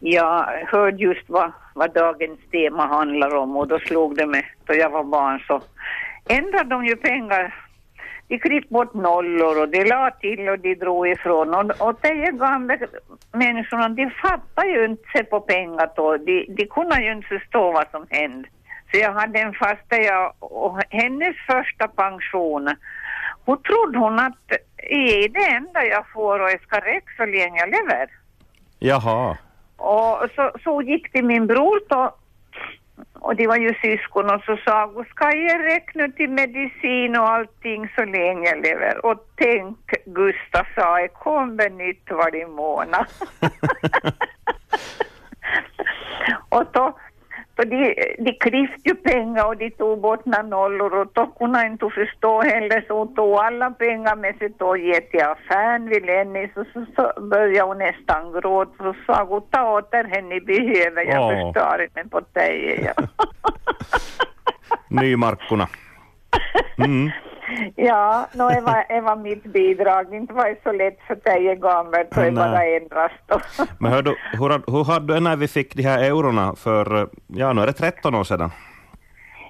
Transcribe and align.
Jag 0.00 0.44
hörde 0.66 0.96
just 0.96 1.28
vad, 1.28 1.52
vad 1.74 1.94
dagens 1.94 2.40
tema 2.50 2.86
handlar 2.86 3.36
om 3.36 3.56
och 3.56 3.68
då 3.68 3.78
slog 3.78 4.16
det 4.16 4.26
mig 4.26 4.46
då 4.64 4.74
jag 4.74 4.90
var 4.90 5.04
barn 5.04 5.40
så 5.46 5.60
ändrade 6.28 6.70
de 6.70 6.84
ju 6.84 6.96
pengar. 6.96 7.54
De 8.28 8.38
klippte 8.38 8.72
bort 8.74 8.94
nollor 8.94 9.62
och 9.62 9.68
de 9.68 9.84
la 9.84 10.10
till 10.10 10.48
och 10.48 10.58
de 10.58 10.74
drog 10.74 11.08
ifrån 11.08 11.54
och, 11.54 11.88
och 11.88 11.98
de 12.02 12.30
gamla 12.30 12.78
människorna 13.32 13.88
de 13.88 14.10
fattar 14.10 14.64
ju 14.64 14.84
inte 14.84 15.10
sig 15.10 15.24
på 15.24 15.40
pengar 15.40 15.90
då. 15.96 16.16
De, 16.16 16.46
de 16.48 16.66
kunde 16.66 17.02
ju 17.02 17.12
inte 17.12 17.28
förstå 17.28 17.72
vad 17.72 17.90
som 17.90 18.06
hände. 18.10 18.48
Så 18.90 18.98
jag 18.98 19.12
hade 19.12 19.38
en 19.38 19.52
fasta 19.52 19.96
jag, 19.96 20.34
och 20.38 20.78
hennes 20.90 21.36
första 21.46 21.88
pension, 21.88 22.76
hon 23.44 23.62
trodde 23.62 23.98
hon 23.98 24.18
att 24.18 24.38
det 24.48 25.24
är 25.24 25.28
det 25.28 25.56
enda 25.56 25.84
jag 25.84 26.04
får 26.12 26.40
och 26.40 26.50
jag 26.50 26.62
ska 26.62 26.80
räcka 26.80 27.10
så 27.16 27.24
länge 27.24 27.60
jag 27.60 27.70
lever. 27.70 28.08
Jaha. 28.78 29.36
Och 29.78 30.30
så, 30.34 30.52
så 30.64 30.82
gick 30.82 31.12
till 31.12 31.24
min 31.24 31.46
bror 31.46 31.80
då, 31.88 32.14
och 33.12 33.36
de 33.36 33.46
var 33.46 33.56
ju 33.56 33.74
syskon 33.74 34.30
och 34.30 34.42
så 34.44 34.56
sa 34.64 34.90
hon, 34.94 35.04
ska 35.04 35.36
jag 35.36 35.64
räkna 35.64 36.08
till 36.08 36.30
medicin 36.30 37.16
och 37.16 37.30
allting 37.30 37.88
så 37.96 38.04
länge 38.04 38.48
jag 38.48 38.62
lever? 38.62 39.06
Och 39.06 39.26
tänk, 39.36 39.78
Gustav 40.04 40.64
sa, 40.74 40.98
det 40.98 41.08
kommer 41.08 41.70
nytt 41.70 42.10
varje 42.10 42.46
månad. 42.46 43.06
och 46.48 46.64
då, 46.72 46.98
då 47.58 47.64
de, 47.64 47.94
de 48.18 48.32
klippte 48.32 48.88
ju 48.88 48.94
pengar 48.94 49.46
och 49.46 49.56
de 49.56 49.70
tog 49.70 50.00
bort 50.00 50.24
några 50.24 50.42
nollor 50.42 50.94
och 50.94 51.10
då 51.12 51.26
kunde 51.26 51.58
jag 51.58 51.72
inte 51.72 51.90
förstå 51.90 52.42
heller 52.42 52.84
så 52.88 52.98
hon 52.98 53.14
tog 53.14 53.34
alla 53.34 53.70
pengar 53.70 54.16
med 54.16 54.38
sig 54.38 54.52
och 54.58 54.78
ge 54.78 55.00
till 55.00 55.22
affären 55.22 55.88
vid 55.88 56.06
Lennis 56.06 56.50
och 56.56 56.66
så, 56.72 56.86
så 56.96 57.20
började 57.20 57.68
hon 57.68 57.78
nästan 57.78 58.32
gråta 58.32 58.72
så 58.78 58.94
sa 59.06 59.24
hon 59.24 59.42
ta 59.50 59.78
åter 59.78 60.04
henne 60.04 60.40
behöver 60.40 61.04
jag 61.04 61.22
Åh. 61.22 61.30
förstår 61.30 61.88
mig 61.94 62.08
på 62.10 62.20
dig. 62.32 62.84
Ja. 62.84 63.04
Nymarkkorna. 65.02 65.68
Mm. 66.78 67.10
Ja, 67.76 68.28
no, 68.34 68.48
det, 68.48 68.60
var, 68.60 69.00
var 69.02 69.16
mitt 69.16 69.44
bidrag. 69.44 70.10
Det 70.10 70.16
inte 70.16 70.32
var 70.32 70.48
det 70.48 70.56
så 70.62 70.72
lätt 70.72 70.98
för 71.06 71.14
dig 71.14 71.56
gammalt 71.56 72.14
så 72.14 72.20
det 72.20 72.30
bara 72.30 72.64
ändras 72.64 73.12
då. 73.26 73.40
Men 73.78 73.92
hör 73.92 74.02
du, 74.02 74.16
hur, 74.32 74.72
hur 74.72 74.84
hade 74.84 75.14
du 75.14 75.20
när 75.20 75.36
vi 75.36 75.48
fick 75.48 75.74
de 75.74 75.82
här 75.82 76.04
eurona 76.04 76.54
för, 76.56 77.08
ja 77.26 77.52
nu 77.52 77.62
är 77.62 77.66
det 77.66 77.72
13 77.72 78.14
år 78.14 78.24
sedan? 78.24 78.50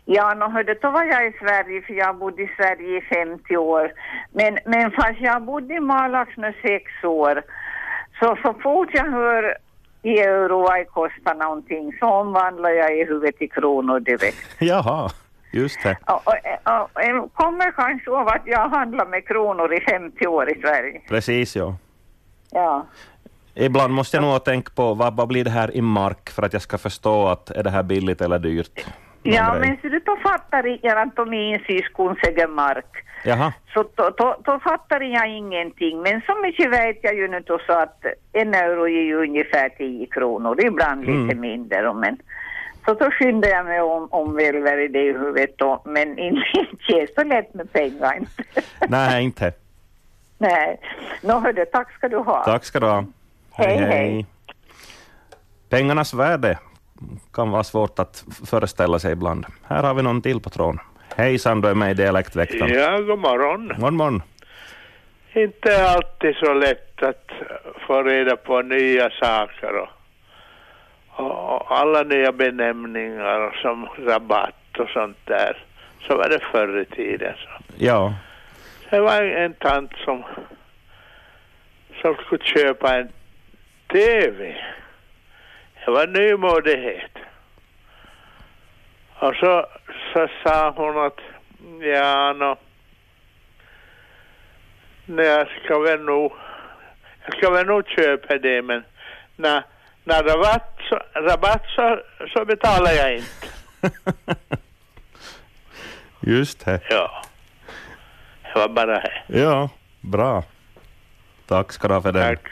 Ja, 0.04 0.34
no, 0.34 0.50
hörde, 0.50 0.74
då 0.82 0.90
var 0.90 1.04
jag 1.04 1.26
i 1.26 1.32
Sverige 1.40 1.82
för 1.82 1.94
jag 1.94 2.16
bodde 2.16 2.42
i 2.42 2.50
Sverige 2.56 2.98
i 2.98 3.00
50 3.00 3.56
år. 3.56 3.92
Men, 4.32 4.58
men 4.66 4.90
fast 4.90 5.20
jag 5.20 5.42
bodde 5.42 5.74
i 5.74 5.80
Malax 5.80 6.36
nu 6.36 6.54
sex 6.62 6.84
år 7.04 7.42
så 8.20 8.36
så 8.42 8.54
fort 8.62 8.88
jag 8.92 9.04
hör 9.04 9.56
i 10.02 10.18
euro 10.18 10.58
vad 10.62 10.78
det 10.78 10.84
kostar 10.84 11.34
någonting 11.34 11.92
så 12.00 12.06
omvandlar 12.06 12.70
jag 12.70 12.98
i 12.98 13.04
huvudet 13.04 13.38
till 13.38 13.50
kronor 13.50 14.00
direkt. 14.00 14.46
Jaha, 14.58 15.10
just 15.52 15.82
det. 15.82 15.96
Och, 16.06 16.14
och, 16.26 16.34
och, 16.82 17.02
jag 17.02 17.30
kommer 17.34 17.70
kanske 17.70 18.10
av 18.10 18.28
att 18.28 18.42
jag 18.44 18.68
handlar 18.68 19.06
med 19.06 19.26
kronor 19.26 19.74
i 19.74 19.80
50 19.80 20.26
år 20.26 20.50
i 20.50 20.60
Sverige. 20.60 21.00
Precis 21.08 21.56
ja. 21.56 21.76
Ja. 22.50 22.86
Ibland 23.54 23.92
måste 23.94 24.16
jag 24.16 24.22
nog 24.24 24.44
tänka 24.44 24.70
på 24.74 24.94
vad, 24.94 25.16
vad 25.16 25.28
blir 25.28 25.44
det 25.44 25.50
här 25.50 25.76
i 25.76 25.82
mark 25.82 26.30
för 26.30 26.42
att 26.42 26.52
jag 26.52 26.62
ska 26.62 26.78
förstå 26.78 27.26
att 27.28 27.50
är 27.50 27.62
det 27.62 27.70
här 27.70 27.82
billigt 27.82 28.20
eller 28.20 28.38
dyrt. 28.38 28.86
Någon 29.22 29.34
Ja, 29.34 29.54
grej. 29.54 29.60
men 29.68 29.76
så 29.82 29.88
du 29.88 29.98
då 29.98 30.16
fattar 30.16 30.78
jag 30.82 30.98
att 30.98 31.16
de 31.16 31.30
min 31.30 31.58
syskon 31.66 32.16
säger 32.24 32.48
mark. 32.48 33.04
Jaha, 33.24 33.52
Så 33.74 33.84
då, 33.94 34.10
då, 34.16 34.36
då 34.44 34.58
fattar 34.58 35.00
jag 35.00 35.28
ingenting. 35.28 36.02
Men 36.02 36.20
så 36.26 36.34
mycket 36.42 36.70
vet 36.72 36.98
jag 37.02 37.14
ju 37.14 37.28
nu 37.28 37.40
då 37.40 37.58
så 37.66 37.72
att 37.72 38.04
en 38.32 38.54
euro 38.54 38.88
ger 38.88 39.02
ju 39.02 39.22
ungefär 39.22 39.68
10 39.68 40.06
kronor, 40.06 40.60
ibland 40.64 41.00
lite 41.00 41.12
Mm. 41.12 41.40
mindre. 41.40 41.92
Men, 41.94 42.16
så 42.88 42.94
då 42.94 43.10
skyndar 43.10 43.48
jag 43.48 43.66
mig 43.66 43.80
om, 43.80 44.08
om 44.10 44.36
välver 44.36 44.78
i 44.78 44.88
det 44.88 45.12
huvudet 45.12 45.58
då. 45.58 45.82
Men 45.84 46.18
inte 46.18 46.46
inte 46.54 46.92
är 46.92 47.08
så 47.14 47.24
lätt 47.24 47.54
med 47.54 47.72
pengar 47.72 48.16
inte. 48.16 48.44
nej 48.88 49.24
inte. 49.24 49.52
Nej. 50.38 50.80
Nå 51.22 51.38
hördu, 51.38 51.64
tack 51.72 51.92
ska 51.92 52.08
du 52.08 52.16
ha. 52.16 52.44
Tack 52.44 52.64
ska 52.64 52.80
du 52.80 52.86
ha. 52.86 53.04
Hej, 53.52 53.76
hej. 53.76 54.26
Pengarnas 55.68 56.14
värde 56.14 56.58
kan 57.32 57.50
vara 57.50 57.64
svårt 57.64 57.98
att 57.98 58.24
föreställa 58.46 58.98
sig 58.98 59.12
ibland. 59.12 59.46
Här 59.64 59.82
har 59.82 59.94
vi 59.94 60.02
någon 60.02 60.22
till 60.22 60.40
på 60.40 60.50
tråden. 60.50 60.80
Hejsan, 61.16 61.60
du 61.60 61.68
är 61.68 61.74
med 61.74 61.90
i 61.90 61.94
Dialektväktaren. 61.94 62.74
Ja, 62.74 63.00
god 63.00 63.18
morgon. 63.18 63.66
Morgon, 63.66 63.96
morgon. 63.96 64.22
Inte 65.32 65.90
alltid 65.90 66.36
så 66.36 66.52
lätt 66.52 67.02
att 67.02 67.30
få 67.86 68.02
reda 68.02 68.36
på 68.36 68.62
nya 68.62 69.10
saker 69.10 69.72
och, 69.74 69.88
och 71.18 71.78
alla 71.78 72.02
nya 72.02 72.32
benämningar 72.32 73.58
som 73.62 73.88
rabatt 73.98 74.78
och 74.78 74.88
sånt 74.88 75.18
där. 75.24 75.64
Så 76.06 76.16
var 76.16 76.28
det 76.28 76.40
förr 76.52 76.78
i 76.80 76.84
tiden. 76.84 77.34
Så. 77.36 77.48
Ja, 77.76 78.14
Det 78.90 79.00
var 79.00 79.22
en 79.22 79.54
tant 79.54 79.92
som, 80.04 80.24
som 82.00 82.14
skulle 82.14 82.44
köpa 82.44 82.96
en 82.96 83.08
TV. 83.92 84.56
Det 85.84 85.90
var 85.90 86.06
nymodighet. 86.06 87.10
Och 89.18 89.34
så, 89.34 89.66
så 90.12 90.28
sa 90.42 90.70
hon 90.70 91.06
att 91.06 91.20
ja, 91.80 92.32
nå, 92.32 92.56
nej, 95.06 95.26
jag 95.26 95.48
ska 95.64 95.78
väl 95.78 96.00
nog, 96.00 96.32
jag 97.24 97.36
ska 97.36 97.50
väl 97.50 97.66
nog 97.66 97.88
köpa 97.88 98.38
det 98.38 98.62
men 98.62 98.84
när, 99.36 99.62
när 100.04 100.22
rabatt, 100.22 100.77
så, 100.88 101.00
rabatt 101.14 101.64
så, 101.76 102.00
så 102.28 102.44
betalar 102.44 102.92
jag 102.92 103.16
inte. 103.16 103.48
just 106.20 106.64
det. 106.64 106.80
Ja. 106.90 107.22
Det 108.42 108.58
var 108.58 108.68
bara 108.68 108.86
det. 108.86 109.22
Ja, 109.26 109.70
bra. 110.00 110.44
Tack 111.46 111.72
ska 111.72 111.88
du 111.88 111.94
ha 111.94 112.02
för 112.02 112.12
det. 112.12 112.28
Tack. 112.28 112.48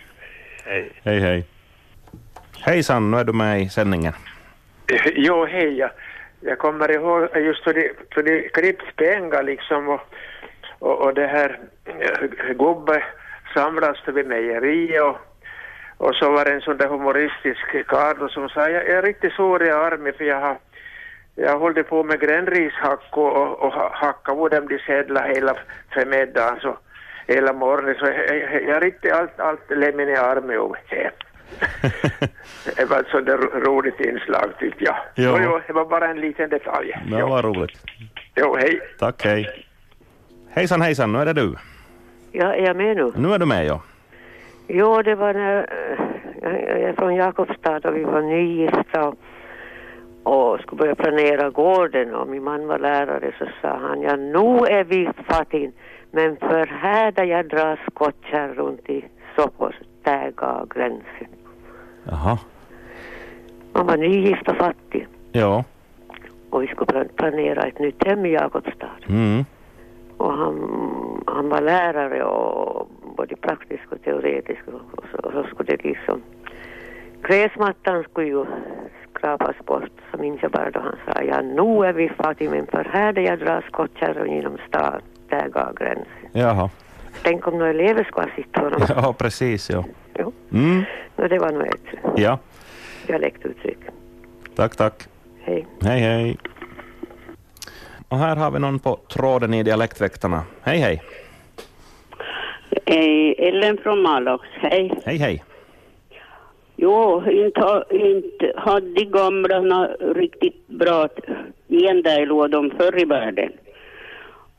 Hej. 0.64 0.92
Hej, 1.04 1.20
hej. 1.20 1.44
Hejsan, 2.60 3.10
nu 3.10 3.16
är 3.16 3.24
du 3.24 3.32
med 3.32 3.62
i 3.62 3.68
sändningen. 3.68 4.12
Jo, 5.14 5.46
hej. 5.46 5.78
Jag, 5.78 5.90
jag 6.40 6.58
kommer 6.58 6.90
ihåg 6.90 7.36
just 7.36 7.66
hur 7.66 7.74
de, 7.74 7.90
hur 8.10 8.22
de 8.22 8.48
klippt 8.48 8.96
pengar 8.96 9.42
liksom 9.42 9.88
och, 9.88 10.00
och, 10.78 11.02
och 11.02 11.14
det 11.14 11.26
här 11.26 11.58
eh, 11.84 12.54
gubbe 12.54 13.04
samlas 13.54 13.96
vid 14.06 14.26
mejeriet 14.26 15.02
och, 15.02 15.16
och 15.98 16.14
så 16.14 16.30
var 16.32 16.44
det 16.44 16.52
en 16.52 16.60
sån 16.60 16.76
där 16.76 16.88
humoristisk 16.88 17.86
karl 17.86 18.28
som 18.30 18.48
sa 18.48 18.68
jag 18.68 18.86
är 18.86 19.02
riktigt 19.02 19.32
sår 19.32 19.62
i 19.66 19.70
armen 19.70 20.12
för 20.18 20.24
jag 20.24 20.40
har 20.40 20.56
jag 21.34 21.58
håller 21.58 21.82
på 21.82 22.02
med 22.04 22.20
grännrishack 22.20 23.00
och, 23.10 23.36
och, 23.36 23.62
och 23.62 23.72
ha- 23.72 23.90
hacka 23.94 24.34
på 24.34 24.48
dem 24.48 24.68
de 24.68 24.78
sedlar 24.78 25.28
hela 25.34 25.54
förmiddagen 25.94 26.60
så 26.60 26.78
hela 27.26 27.52
morgonen 27.52 27.94
så 27.98 28.06
jag, 28.06 28.62
jag, 28.62 28.82
riktigt 28.84 29.12
allt, 29.12 29.40
allt 29.40 29.70
lämmen 29.70 30.08
i 30.08 30.16
armen 30.16 30.58
och 30.58 30.76
det 32.76 32.84
var 32.90 33.00
ett 33.00 33.12
ro- 33.14 33.60
roligt 33.60 34.00
inslag 34.00 34.50
tyckte 34.58 34.84
jag. 34.84 34.94
Ja. 35.14 35.38
Jo, 35.38 35.38
jo, 35.44 35.60
det 35.66 35.72
var 35.72 35.84
bara 35.84 36.08
en 36.10 36.20
liten 36.20 36.50
detalj. 36.50 36.92
Det 37.10 37.22
var 37.22 37.42
roligt. 37.42 37.78
jo 38.34 38.56
hej. 38.56 38.80
Tack, 38.98 39.24
hej. 39.24 39.64
Hejsan, 40.50 40.80
hejsan, 40.82 41.12
nu 41.12 41.18
är 41.18 41.26
det 41.26 41.32
du. 41.32 41.54
Ja, 42.32 42.54
är 42.54 42.66
jag 42.66 42.76
med 42.76 42.96
nu? 42.96 43.12
Nu 43.16 43.32
är 43.34 43.38
du 43.38 43.46
med, 43.46 43.66
ja. 43.66 43.80
Jo, 44.68 45.02
det 45.02 45.14
var 45.14 45.34
när 45.34 45.56
eh, 46.42 46.52
jag 46.52 46.80
är 46.80 46.92
från 46.92 47.14
Jakobstad 47.14 47.76
och 47.88 47.96
vi 47.96 48.04
var 48.04 48.22
nygifta 48.22 49.08
och, 49.08 49.14
och 50.22 50.60
skulle 50.60 50.78
börja 50.78 50.94
planera 50.94 51.50
gården 51.50 52.14
och 52.14 52.28
min 52.28 52.44
man 52.44 52.66
var 52.66 52.78
lärare 52.78 53.32
så 53.38 53.46
sa 53.62 53.68
han 53.76 54.00
ja 54.00 54.16
nu 54.16 54.58
är 54.66 54.84
vi 54.84 55.08
fattig 55.28 55.72
men 56.10 56.36
för 56.36 56.66
här 56.66 57.12
där 57.12 57.24
jag 57.24 57.48
drar 57.48 57.80
skottkärr 57.90 58.48
runt 58.48 58.90
i 58.90 59.04
Soppos 59.36 59.74
där 60.02 60.30
går 60.30 60.66
gränsen. 60.74 61.28
Jaha. 62.04 62.38
Man 63.72 63.86
var 63.86 63.96
nygift 63.96 64.48
och 64.48 64.56
fattig 64.56 65.06
Ja. 65.32 65.64
och 66.50 66.62
vi 66.62 66.66
skulle 66.66 66.86
pla- 66.86 67.16
planera 67.16 67.62
ett 67.62 67.78
nytt 67.78 68.06
hem 68.06 68.26
i 68.26 68.32
Jakobstad. 68.32 68.90
Mm. 69.08 69.44
Och 70.16 70.32
han, 70.32 71.22
han 71.26 71.48
var 71.48 71.60
lärare 71.60 72.24
och 72.24 72.88
både 73.16 73.36
praktisk 73.36 73.82
och 73.92 74.02
teoretisk 74.02 74.60
och 74.66 75.04
så, 75.12 75.18
och 75.18 75.32
så 75.32 75.44
skulle 75.54 75.76
det 75.76 75.84
liksom 75.84 76.22
gräsmattan 77.22 78.04
skulle 78.10 78.26
ju 78.26 78.44
skrapas 79.14 79.56
bort 79.66 79.90
så 80.12 80.18
minns 80.18 80.42
jag 80.42 80.50
bara 80.50 80.70
då 80.70 80.80
han 80.80 80.96
sa 81.06 81.22
ja 81.22 81.40
nu 81.42 81.86
är 81.86 81.92
vi 81.92 82.08
fattiga 82.08 82.50
men 82.50 82.66
för 82.66 82.84
här 82.92 83.12
där 83.12 83.22
jag 83.22 83.38
drar 83.38 83.64
skottkärran 83.68 84.30
genom 84.32 84.58
stan 84.68 85.00
där 85.28 85.48
går 85.48 85.72
gränsen. 85.76 86.06
Jaha. 86.32 86.70
Tänk 87.22 87.46
om 87.46 87.58
några 87.58 87.70
elever 87.70 88.04
skulle 88.04 88.26
ha 88.26 88.34
sitt 88.36 88.56
honom. 88.56 88.80
Ja, 88.88 89.12
precis, 89.18 89.70
ja. 89.70 89.84
Jo. 90.18 90.32
Mm. 90.52 90.82
No, 91.16 91.28
det 91.28 91.38
var 91.38 91.52
nog 91.52 91.66
ett 91.66 91.98
Ja, 92.16 92.38
dialektuttryck. 93.06 93.78
tack, 94.56 94.76
tack. 94.76 95.08
Hej. 95.40 95.66
Hej, 95.82 96.00
hej. 96.00 96.36
Och 98.08 98.18
här 98.18 98.36
har 98.36 98.50
vi 98.50 98.58
någon 98.58 98.78
på 98.78 98.96
tråden 98.96 99.54
i 99.54 99.62
Dialektväktarna. 99.62 100.42
Hej, 100.62 100.78
hej. 100.78 101.02
Hej, 102.86 103.34
Ellen 103.38 103.78
från 103.82 104.02
Malax. 104.02 104.44
Hej. 104.52 104.92
Hej, 105.04 105.16
hej. 105.16 105.44
Jo, 106.76 107.22
inte, 107.30 107.84
inte 107.90 108.52
hade 108.56 108.90
de 108.90 109.04
gamla 109.04 109.86
riktigt 110.14 110.68
bra 110.68 111.08
gender 111.68 112.48
de 112.48 112.70
förr 112.70 113.02
i 113.02 113.04
världen. 113.04 113.52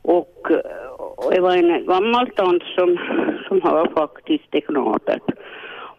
Och, 0.02 0.50
och 0.98 1.32
det 1.32 1.40
var 1.40 1.56
en 1.56 1.86
gammal 1.86 2.30
tant 2.30 2.62
som, 2.62 2.98
som 3.48 3.62
har 3.62 3.86
faktiskt 3.94 4.66
knapert. 4.66 5.22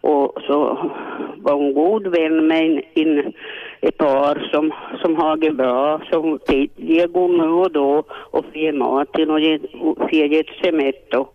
Och 0.00 0.42
så 0.46 0.90
var 1.36 1.54
hon 1.54 1.74
god 1.74 2.06
vän 2.06 2.46
med 2.46 2.62
en, 2.64 2.82
en, 2.94 3.32
ett 3.80 3.96
par 3.96 4.48
som, 4.52 4.72
som 5.02 5.16
har 5.16 5.36
det 5.36 5.50
bra. 5.50 6.00
Så 6.10 6.18
hon 6.18 6.38
ger 6.76 7.08
hon 7.14 7.36
nu 7.36 7.48
och 7.48 7.72
då 7.72 8.02
och 8.10 8.44
ger 8.52 8.72
mat 8.72 9.12
till 9.12 9.30
och 9.30 9.40
ger- 9.40 9.76
och 9.80 9.96
får 10.10 11.14
och, 11.14 11.34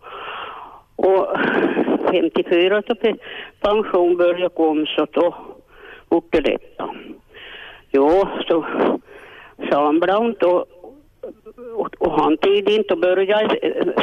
och 0.95 1.27
54 2.12 2.83
så 2.88 2.95
pension 3.62 4.17
började 4.17 4.50
komma 4.50 4.85
så 4.85 5.07
då 5.11 5.35
vart 6.09 6.31
det 6.31 6.41
detta. 6.41 6.89
Jo, 7.91 8.27
så 8.47 8.65
sa 9.57 9.69
Sandbrand 9.71 10.44
och, 10.44 10.65
och, 11.75 11.95
och 12.00 12.11
han 12.11 12.38
tid 12.38 12.69
inte 12.69 12.94
och 12.94 13.00
började 13.00 13.59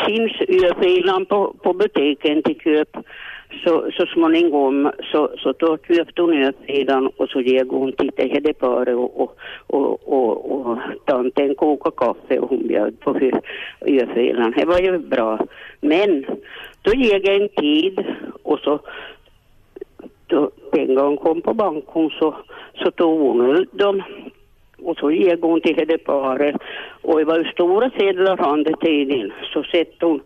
finns 0.07 0.33
örfilan 0.65 1.27
på, 1.27 1.55
på 1.63 1.73
butiken 1.73 2.43
till 2.43 2.61
köp. 2.61 2.97
Så, 3.65 3.91
så 3.93 4.07
småningom 4.07 4.91
så, 5.13 5.31
så 5.39 5.53
då 5.59 5.79
köpte 5.89 6.23
hon 6.23 6.43
örfilan 6.43 7.07
och 7.17 7.29
så 7.29 7.41
gick 7.41 7.71
hon 7.71 7.93
till 7.93 8.11
det 8.17 8.29
här 8.29 8.53
paret 8.53 8.97
och, 8.97 9.21
och, 9.21 9.37
och, 9.67 10.09
och, 10.09 10.53
och 10.53 10.79
tanten 11.05 11.55
kokade 11.55 11.97
kaffe 11.97 12.39
och 12.39 12.49
hon 12.49 12.67
bjöd 12.67 13.01
på 13.01 13.11
öfilen. 13.81 14.55
Det 14.57 14.65
var 14.65 14.79
ju 14.79 14.99
bra. 14.99 15.47
Men 15.81 16.25
då 16.83 16.95
gick 16.95 17.29
en 17.29 17.49
tid 17.49 18.05
och 18.43 18.59
så 18.59 18.81
då 20.29 20.51
hon 20.87 21.17
kom 21.17 21.43
på 21.43 21.55
banken 21.55 22.11
så, 22.11 22.35
så 22.75 22.91
tog 22.91 23.21
hon 23.21 23.57
ut 23.57 23.73
dem 23.73 24.03
och 24.85 24.97
så 24.97 25.11
gick 25.11 25.41
hon 25.41 25.61
till 25.61 25.85
det 25.89 25.99
paret 25.99 26.57
och 27.03 27.19
det 27.19 27.25
var 27.25 27.39
ju 27.39 27.45
stora 27.45 27.91
sedlar 27.91 28.37
hade 28.37 28.73
tiden 28.81 29.33
så 29.53 29.63
sätter 29.63 30.07
hon 30.07 30.21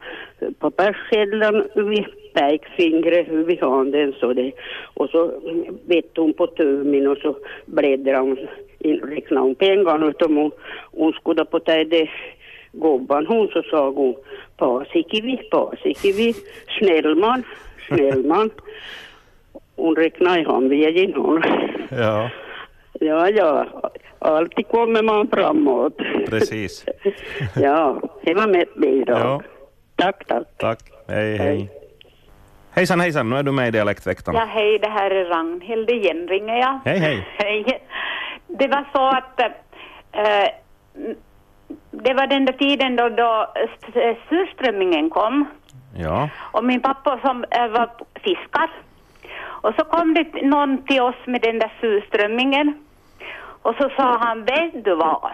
papperssedlarna 0.59 1.65
vid 1.75 2.07
pekfingret 2.35 3.29
vid 3.29 3.61
handen 3.61 4.15
så 4.21 4.33
det 4.33 4.53
och 4.95 5.11
så 5.11 5.33
vette 5.87 6.21
hon 6.21 6.33
på 6.33 6.47
tummen 6.47 7.07
och 7.07 7.19
så 7.19 7.37
bläddrade 7.67 8.19
hon 8.19 8.39
räknade 9.03 9.47
hon 9.47 9.55
pengarna 9.55 10.07
utom 10.07 10.37
hon, 10.37 10.51
hon 10.93 11.13
skulle 11.13 11.45
på 11.45 11.59
det 11.59 12.09
gubban 12.73 13.27
hon 13.27 13.49
så 13.49 13.63
sa 13.63 13.91
hon 13.91 14.15
Paasikivi, 14.57 15.37
Paasikivi, 15.51 16.35
snällman, 16.79 17.43
snällman. 17.89 18.51
Hon 19.77 19.97
räknade 19.97 20.41
i 20.41 20.45
handvägen 20.45 21.15
hon. 21.15 21.43
Ja, 21.91 22.31
Ja, 23.01 23.31
ja, 23.31 23.67
alltid 24.19 24.69
kommer 24.69 25.03
man 25.03 25.29
framåt. 25.29 25.97
precis. 26.29 26.85
ja, 27.55 28.01
det 28.23 28.35
var 28.35 28.47
mitt 28.47 28.75
bidrag. 28.75 29.21
Ja. 29.21 29.43
Tack, 29.97 30.27
tack. 30.27 30.47
Tack. 30.59 30.79
Hej, 31.09 31.37
hej. 31.37 31.71
Hejsan, 32.71 33.01
hejsan. 33.01 33.31
Nu 33.31 33.37
är 33.37 33.43
du 33.43 33.53
med 33.53 33.69
i 33.69 33.71
Dialektväktarna. 33.71 34.39
Ja, 34.39 34.45
hej, 34.45 34.79
det 34.79 34.89
här 34.89 35.11
är 35.11 35.25
Ragnhild 35.25 35.91
igen 35.91 36.29
ringer 36.29 36.57
jag. 36.57 36.81
Hej, 36.85 36.99
hej. 36.99 37.29
Hej. 37.39 37.83
Det 38.47 38.69
var 38.69 38.85
så 38.93 39.07
att 39.09 39.41
eh, 40.13 40.49
det 41.91 42.15
var 42.15 42.27
den 42.27 42.45
där 42.45 42.53
tiden 42.53 42.97
då, 42.97 43.09
då 43.09 43.53
surströmmingen 44.29 45.11
kom 45.11 45.45
Ja, 45.99 46.29
och 46.53 46.65
min 46.65 46.81
pappa 46.81 47.19
som 47.25 47.45
eh, 47.51 47.69
var 47.69 47.91
fiskar 48.15 48.71
och 49.67 49.75
så 49.79 49.85
kom 49.85 50.15
det 50.15 50.43
någon 50.43 50.83
till 50.83 51.01
oss 51.01 51.27
med 51.27 51.41
den 51.43 51.59
där 51.59 51.73
surströmmingen 51.81 52.86
och 53.67 53.75
så 53.79 53.91
sa 53.97 54.19
han, 54.19 54.45
vet 54.45 54.85
du 54.85 54.95
vad? 54.95 55.31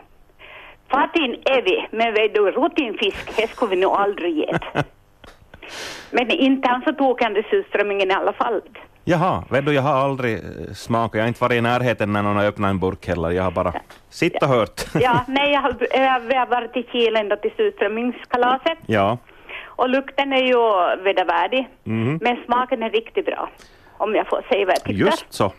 Fatin 0.90 1.32
är 1.44 1.62
vi, 1.62 1.86
men 1.90 2.14
vet 2.14 2.34
du, 2.34 2.50
rutinfisk, 2.50 3.36
det 3.36 3.46
skulle 3.50 3.70
vi 3.70 3.82
nog 3.82 3.92
aldrig 3.92 4.36
ge. 4.36 4.58
Men 6.10 6.30
inte 6.30 6.68
han 6.68 6.82
så 6.82 6.92
tog 6.92 7.22
han 7.22 7.34
surströmmingen 7.50 8.10
i 8.10 8.14
alla 8.14 8.32
fall. 8.32 8.60
Jaha, 9.04 9.44
vet 9.50 9.66
du, 9.66 9.72
jag 9.74 9.82
har 9.82 9.94
aldrig 9.94 10.34
eh, 10.34 10.72
smakat. 10.74 11.14
Jag 11.14 11.22
har 11.22 11.28
inte 11.28 11.40
varit 11.40 11.56
i 11.56 11.60
närheten 11.60 12.12
när 12.12 12.22
någon 12.22 12.36
har 12.36 12.44
öppnat 12.44 12.70
en 12.70 12.78
burk 12.78 13.06
heller. 13.06 13.30
Jag 13.30 13.42
har 13.42 13.50
bara 13.50 13.74
sitt 14.10 14.42
och 14.42 14.48
hört. 14.48 14.80
Ja, 14.94 15.24
nej, 15.28 15.52
jag 15.52 15.60
har, 15.60 15.76
jag, 15.90 16.38
har 16.38 16.46
varit 16.46 16.76
i 16.76 16.82
Kilen 16.82 17.28
då 17.28 17.36
till 17.36 17.52
surströmmingskalaset 17.56 18.78
Ja, 18.86 19.18
och 19.64 19.88
lukten 19.88 20.32
är 20.32 20.42
ju 20.42 20.56
vedervärdig, 21.02 21.68
mhm. 21.84 22.18
men 22.22 22.36
smaken 22.44 22.82
är 22.82 22.90
riktigt 22.90 23.26
bra. 23.26 23.50
Om 23.98 24.14
jag 24.14 24.28
får 24.28 24.42
säga 24.48 24.66
vad 24.66 24.74
jag 24.74 24.84
tycker. 24.84 25.04
just 25.04 25.32
så. 25.32 25.52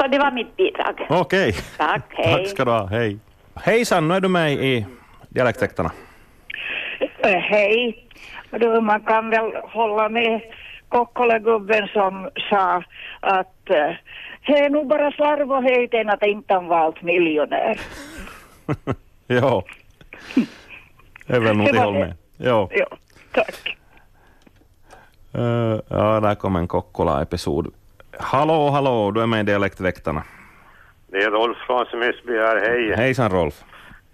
Så 0.00 0.06
det 0.06 0.18
var 0.18 0.30
mitt 0.30 0.56
bidrag. 0.56 1.06
Okej. 1.08 1.52
Tack, 1.76 2.02
hej. 2.16 2.34
Tack 2.34 2.46
ska 2.48 2.64
du 2.64 2.70
ha. 2.70 2.86
Hej. 2.86 3.18
Hejsan, 3.54 4.08
nu 4.08 4.14
är 4.14 4.20
du 4.20 4.28
med 4.28 4.52
i 4.52 4.86
Dialektväktarna. 5.28 5.92
Eh, 7.18 7.30
Hej. 7.38 8.06
Du, 8.50 8.80
man 8.80 9.00
kan 9.00 9.30
väl 9.30 9.52
hålla 9.64 10.08
med 10.08 10.40
Kokkolegubben 10.88 11.88
som 11.88 12.30
sa 12.50 12.82
att 13.20 13.70
eh, 13.70 13.90
det 14.46 14.58
är 14.58 14.70
nog 14.70 14.86
bara 14.88 15.10
slarvigheten 15.12 16.08
att 16.08 16.22
inte 16.26 16.54
han 16.54 16.66
valt 16.66 17.02
miljonär. 17.02 17.80
ja. 19.26 19.64
Det 21.26 21.36
är 21.36 21.40
väl 21.40 21.56
nog 21.56 21.66
Det 21.66 21.70
till 21.72 21.78
var 21.78 21.84
håll 21.84 21.94
det. 21.94 22.00
med. 22.00 22.14
Ja. 22.36 22.68
Ja, 22.72 22.86
tack. 23.32 23.76
Eh, 25.34 25.80
ja, 25.88 26.20
där 26.20 26.34
kom 26.34 26.56
en 26.56 26.68
Kokkola-episod. 26.68 27.72
Hallå, 28.22 28.70
hallå, 28.70 29.10
du 29.10 29.22
är 29.22 29.26
med 29.26 29.40
i 29.40 29.42
Dialektväktarna. 29.42 30.22
Det 31.06 31.22
är 31.22 31.30
Rolf 31.30 31.56
från 31.66 31.86
Semesby 31.86 32.38
här, 32.38 32.56
hej. 32.56 32.92
Hejsan 32.96 33.30
Rolf. 33.30 33.54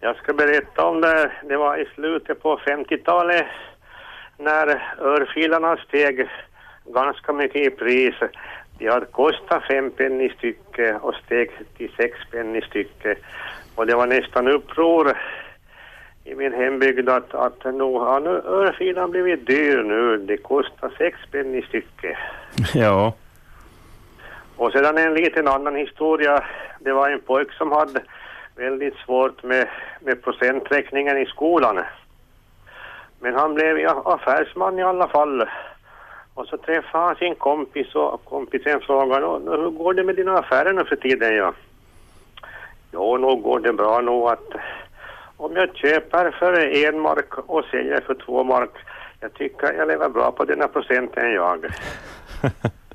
Jag 0.00 0.16
ska 0.16 0.32
berätta 0.32 0.86
om 0.86 1.00
det, 1.00 1.30
det 1.48 1.56
var 1.56 1.76
i 1.76 1.88
slutet 1.94 2.42
på 2.42 2.56
50-talet 2.56 3.46
när 4.38 4.66
örfilarna 5.00 5.76
steg 5.76 6.28
ganska 6.94 7.32
mycket 7.32 7.66
i 7.66 7.70
pris. 7.70 8.14
De 8.78 8.88
hade 8.88 9.06
kostat 9.06 9.62
fem 9.70 9.90
penny 9.90 10.28
stycke 10.38 10.94
och 10.94 11.14
steg 11.14 11.50
till 11.76 11.90
sex 11.96 12.18
penny 12.30 12.60
stycke. 12.60 13.16
Och 13.74 13.86
det 13.86 13.94
var 13.94 14.06
nästan 14.06 14.48
uppror 14.48 15.16
i 16.24 16.34
min 16.34 16.52
hembygd 16.52 17.08
att, 17.08 17.34
att 17.34 17.64
nu 17.64 17.84
har 17.84 18.20
nu 18.20 18.30
örfilan 18.30 19.10
blivit 19.10 19.46
dyr 19.46 19.82
nu. 19.82 20.16
Det 20.16 20.36
kostar 20.36 20.92
sex 20.98 21.18
penny 21.30 21.62
stycke. 21.62 22.18
Ja. 22.74 23.12
Och 24.56 24.72
sedan 24.72 24.98
en 24.98 25.14
liten 25.14 25.48
annan 25.48 25.76
historia. 25.76 26.44
Det 26.80 26.92
var 26.92 27.10
en 27.10 27.20
pojk 27.20 27.52
som 27.52 27.72
hade 27.72 28.02
väldigt 28.56 28.96
svårt 28.96 29.42
med, 29.42 29.68
med 30.00 30.22
procenträkningen 30.22 31.18
i 31.18 31.26
skolan. 31.26 31.80
Men 33.20 33.34
han 33.34 33.54
blev 33.54 33.88
affärsman 34.04 34.78
i 34.78 34.82
alla 34.82 35.08
fall. 35.08 35.48
Och 36.34 36.46
så 36.46 36.56
träffade 36.56 37.04
han 37.04 37.16
sin 37.16 37.34
kompis 37.34 37.94
och 37.94 38.24
kompisen 38.24 38.80
frågade 38.80 39.26
hur 39.26 39.70
går 39.70 39.94
det 39.94 40.04
med 40.04 40.16
dina 40.16 40.38
affärer 40.38 40.72
nu 40.72 40.84
för 40.84 40.96
tiden? 40.96 41.36
Ja, 41.36 41.52
jo, 42.92 43.16
nog 43.16 43.42
går 43.42 43.60
det 43.60 43.72
bra 43.72 44.00
nog 44.00 44.28
att 44.28 44.52
om 45.36 45.56
jag 45.56 45.76
köper 45.76 46.30
för 46.30 46.52
en 46.86 47.00
mark 47.00 47.38
och 47.38 47.64
säljer 47.64 48.00
för 48.00 48.14
två 48.14 48.44
mark, 48.44 48.70
jag 49.20 49.34
tycker 49.34 49.72
jag 49.72 49.88
lever 49.88 50.08
bra 50.08 50.32
på 50.32 50.44
denna 50.44 50.68
procenten 50.68 51.32
jag. 51.32 51.66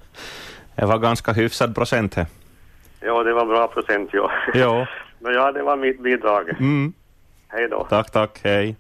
Det 0.82 0.88
var 0.88 0.98
ganska 0.98 1.32
hyfsad 1.34 1.76
procent. 1.76 2.16
he. 2.16 2.26
Ja, 3.02 3.24
det 3.24 3.34
var 3.34 3.46
bra 3.46 3.68
procent 3.68 4.10
ja. 4.14 4.32
Ja. 4.54 4.88
Men 5.20 5.34
ja, 5.34 5.52
det 5.52 5.64
var 5.64 5.78
mitt 5.78 6.04
bidrag. 6.04 6.50
Mm. 6.50 6.94
Hej 7.48 7.68
då. 7.70 7.84
Tack, 7.90 8.12
tack. 8.12 8.40
Hej. 8.44 8.76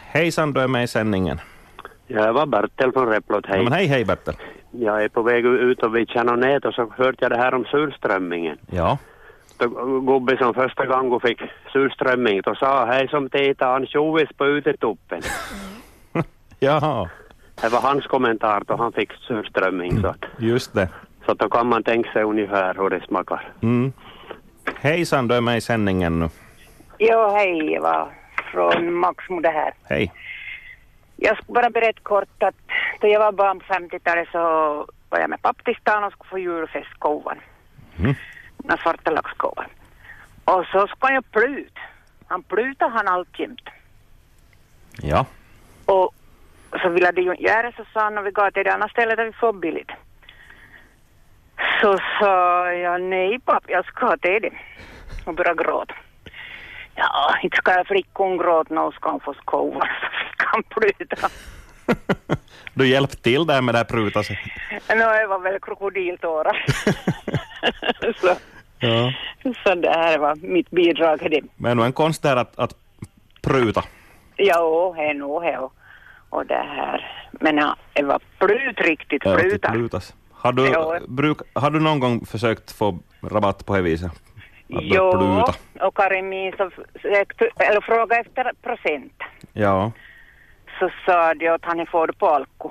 Hejsan, 0.00 0.52
du 0.52 0.60
är 0.60 0.68
med 0.68 0.84
i 0.84 0.86
sändningen. 0.86 1.40
Jag 2.06 2.32
var 2.32 2.46
Bertel 2.46 2.92
från 2.92 3.08
Replot, 3.08 3.44
Ja, 3.48 3.54
hej. 3.54 3.64
men 3.64 3.72
hej, 3.72 3.86
hej 3.86 4.04
Bertel. 4.04 4.34
Jag 4.70 5.04
är 5.04 5.08
på 5.08 5.22
väg 5.22 5.44
ut 5.46 5.82
och 5.82 5.96
vid 5.96 6.08
Kärnonät 6.08 6.64
och 6.64 6.74
så 6.74 6.92
hörde 6.98 7.16
jag 7.20 7.30
det 7.30 7.36
här 7.36 7.54
om 7.54 7.64
surströmmingen. 7.64 8.58
Ja. 8.70 8.98
Då 9.58 9.68
gubbe 10.00 10.36
som 10.36 10.54
första 10.54 10.86
gången 10.86 11.20
fick 11.20 11.40
surströmming, 11.72 12.40
då 12.44 12.54
sa 12.54 12.84
hej 12.86 13.08
som 13.08 13.30
tita 13.30 13.66
ansjovis 13.74 14.28
på 14.36 14.46
utetuppen. 14.46 15.20
Jaha, 16.60 17.08
Det 17.62 17.68
var 17.68 17.80
hans 17.80 18.06
kommentar 18.06 18.62
då 18.66 18.76
han 18.76 18.92
fick 18.92 19.12
surströmming. 19.12 20.00
Så, 20.00 20.06
att, 20.06 20.24
just 20.38 20.74
det. 20.74 20.88
Så 21.26 21.34
då 21.34 21.48
kan 21.48 21.66
man 21.66 21.82
tänka 21.82 22.12
sig 22.12 22.22
ungefär 22.22 22.74
hur 22.74 22.90
det 22.90 23.00
smakar. 23.06 23.52
Mm. 23.62 23.92
Hejsan, 24.80 25.28
du 25.28 25.34
är 25.34 25.40
med 25.40 25.56
i 25.56 25.60
sändningen 25.60 26.20
nu. 26.20 26.28
Jo, 26.98 27.30
hej, 27.30 27.78
var 27.78 28.12
från 28.52 28.94
Maxmo 28.94 29.40
det 29.40 29.50
här. 29.50 29.74
Hej. 29.84 30.12
Jag 31.16 31.36
ska 31.36 31.52
bara 31.52 31.70
berätta 31.70 32.00
kort 32.02 32.42
att 32.42 32.54
då 33.00 33.08
jag 33.08 33.20
var 33.20 33.32
barn 33.32 33.60
på 33.60 33.74
50-talet 33.74 34.28
så 34.32 34.38
var 35.08 35.18
jag 35.18 35.30
med 35.30 35.42
pappa 35.42 35.62
till 35.62 35.76
stan 35.80 36.04
och 36.04 36.12
skulle 36.12 36.30
få 36.30 36.38
julfestkovan. 36.38 37.38
Mm. 37.98 38.14
Den 38.56 38.78
svarta 38.78 39.10
laxkovan. 39.10 39.66
Och 40.44 40.66
så 40.72 40.86
ska 40.86 41.12
jag 41.12 41.30
plut. 41.30 41.78
Han 42.26 42.42
plutar 42.42 42.88
han 42.88 43.08
alltjämt. 43.08 43.68
Ja. 45.02 45.26
Och 45.84 46.14
så 46.82 46.88
ville 46.88 47.12
de 47.12 47.22
ju 47.22 47.30
inte 47.30 47.42
göra 47.42 47.72
så 47.72 47.84
sa 47.92 48.00
han 48.00 48.18
och 48.18 48.26
vi 48.26 48.30
gav 48.30 48.50
till 48.50 48.64
det 48.64 48.74
andra 48.74 48.88
stället 48.88 49.16
där 49.16 49.24
vi 49.24 49.32
får 49.32 49.52
billigt. 49.52 49.90
Så 51.80 51.98
sa 52.20 52.72
jag 52.72 53.02
nej 53.02 53.38
pappa, 53.44 53.66
jag 53.68 53.86
ska 53.86 54.06
ha 54.06 54.16
till 54.16 54.38
det. 54.42 54.50
Och 55.24 55.34
började 55.34 55.62
gråta. 55.64 55.94
Ja, 56.94 57.34
inte 57.42 57.56
ska 57.56 57.72
jag 57.72 57.86
flickan 57.86 58.36
gråta, 58.38 58.74
nu 58.74 58.90
ska 58.92 59.10
hon 59.10 59.20
få 59.20 59.34
skovar 59.34 59.98
så 60.00 60.06
fick 60.30 60.42
han 60.42 60.62
pruta. 60.62 61.28
Du 62.76 62.86
hjälpte 62.88 63.16
till 63.16 63.46
där 63.46 63.62
med 63.62 63.74
det 63.74 63.78
här 63.78 63.84
pruta 63.84 64.22
sig. 64.22 64.38
Nu 64.88 64.94
det 64.98 65.26
var 65.26 65.38
väl 65.38 65.60
krokodiltårar. 65.60 66.64
så, 68.20 68.36
Ja. 68.78 69.12
så 69.64 69.74
det 69.74 69.90
här 69.90 70.18
var 70.18 70.36
mitt 70.36 70.70
bidrag 70.70 71.20
till 71.20 71.30
det. 71.30 71.40
Men 71.56 71.78
en 71.78 71.92
konst 71.92 72.22
där 72.22 72.36
att, 72.36 72.58
att 72.58 72.72
pruta. 73.42 73.82
Jo, 74.36 74.94
det 74.96 75.02
är 75.02 75.14
nog 75.14 75.42
det. 75.42 75.58
Och, 76.30 76.46
det 76.46 76.54
här. 76.54 77.28
Men 77.32 77.56
ja, 77.56 77.76
det 77.92 78.02
var 78.02 78.20
prut 78.38 78.80
riktigt, 78.80 79.22
Ja, 79.24 79.36
pruta. 79.36 79.72
prutas. 79.72 80.14
Har 80.44 80.52
du, 80.52 80.66
Ja. 80.68 80.98
bruk, 81.08 81.38
har 81.54 81.70
du 81.70 81.80
någon 81.80 82.00
gång 82.00 82.26
försökt 82.26 82.72
få 82.72 82.98
rabatt 83.22 83.66
på 83.66 83.76
det 83.76 83.82
viset? 83.82 84.12
Jo, 84.68 85.42
och 85.80 85.96
Karin 85.96 86.32
eller 86.32 87.80
frågade 87.80 88.20
efter 88.20 88.52
procent. 88.62 89.12
Ja. 89.52 89.92
Så 90.78 90.90
sa 91.06 91.34
de 91.34 91.48
att 91.48 91.64
han 91.64 91.86
får 91.86 92.06
det 92.06 92.12
på 92.12 92.28
alko. 92.28 92.70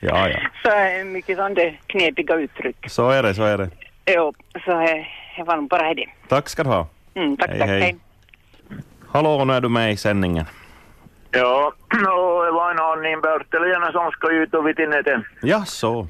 ja, 0.00 0.28
ja. 0.28 0.38
Så 0.62 0.70
är 0.70 1.04
mycket 1.04 1.36
där 1.36 1.80
knepiga 1.86 2.34
uttryck. 2.34 2.90
Så 2.90 3.10
är 3.10 3.22
det, 3.22 3.34
så 3.34 3.42
är 3.42 3.58
det. 3.58 3.70
Jo, 4.06 4.34
så 4.64 4.70
det 5.36 5.42
var 5.46 5.56
nog 5.56 5.68
bara 5.68 5.94
det. 5.94 6.06
Tack 6.28 6.48
ska 6.48 6.62
du 6.64 6.68
ha. 6.70 6.86
Mm, 7.14 7.36
tack, 7.36 7.50
Hej, 7.50 7.58
tack, 7.58 7.68
hej. 7.68 7.80
hej. 7.80 7.96
Hallå, 9.08 9.44
nu 9.44 9.52
är 9.52 9.60
du 9.60 9.68
med 9.68 9.92
i 9.92 9.96
sändningen. 9.96 10.44
Ja, 11.30 11.72
och 11.90 12.44
det 12.44 12.50
var 12.50 12.70
en 12.70 12.78
aning 12.78 13.20
Bertelina 13.20 13.92
som 13.92 14.10
ska 14.10 14.30
ut 14.32 14.54
och 14.54 14.68
vitinete. 14.68 15.22
Ja, 15.42 15.64
så. 15.64 16.06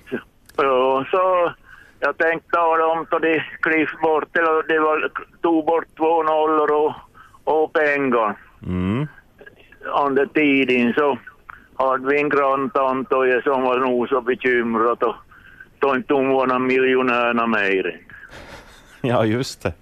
Ja, 0.57 1.05
så 1.11 1.53
jag 2.01 2.19
tänkte 2.19 2.51
tala 2.51 2.87
om 2.87 3.07
då 3.11 3.19
de 3.19 3.43
klipp 3.61 4.01
bort, 4.03 4.37
eller 4.37 4.69
de 4.69 4.79
var, 4.79 5.11
tog 5.43 5.67
bort 5.67 5.97
två 5.97 6.23
nollor 6.23 6.73
och, 6.73 6.95
och 7.45 7.73
pengar. 7.73 8.35
Mm. 8.67 9.09
Under 10.05 10.27
tiden 10.27 10.95
så 10.95 11.19
hade 11.75 12.07
vi 12.07 12.21
en 12.21 12.29
granntant 12.29 13.09
som 13.45 13.63
var 13.63 13.79
nog 13.79 14.09
så 14.09 14.21
bekymrad 14.21 15.03
och 15.03 15.15
då 15.79 15.95
inte 15.97 16.15
hon 16.15 16.29
var 16.29 16.47
någon 16.47 16.67
miljonärerna 16.67 17.47
mer. 17.47 18.01
Ja, 19.01 19.25
just 19.37 19.63
det. 19.63 19.73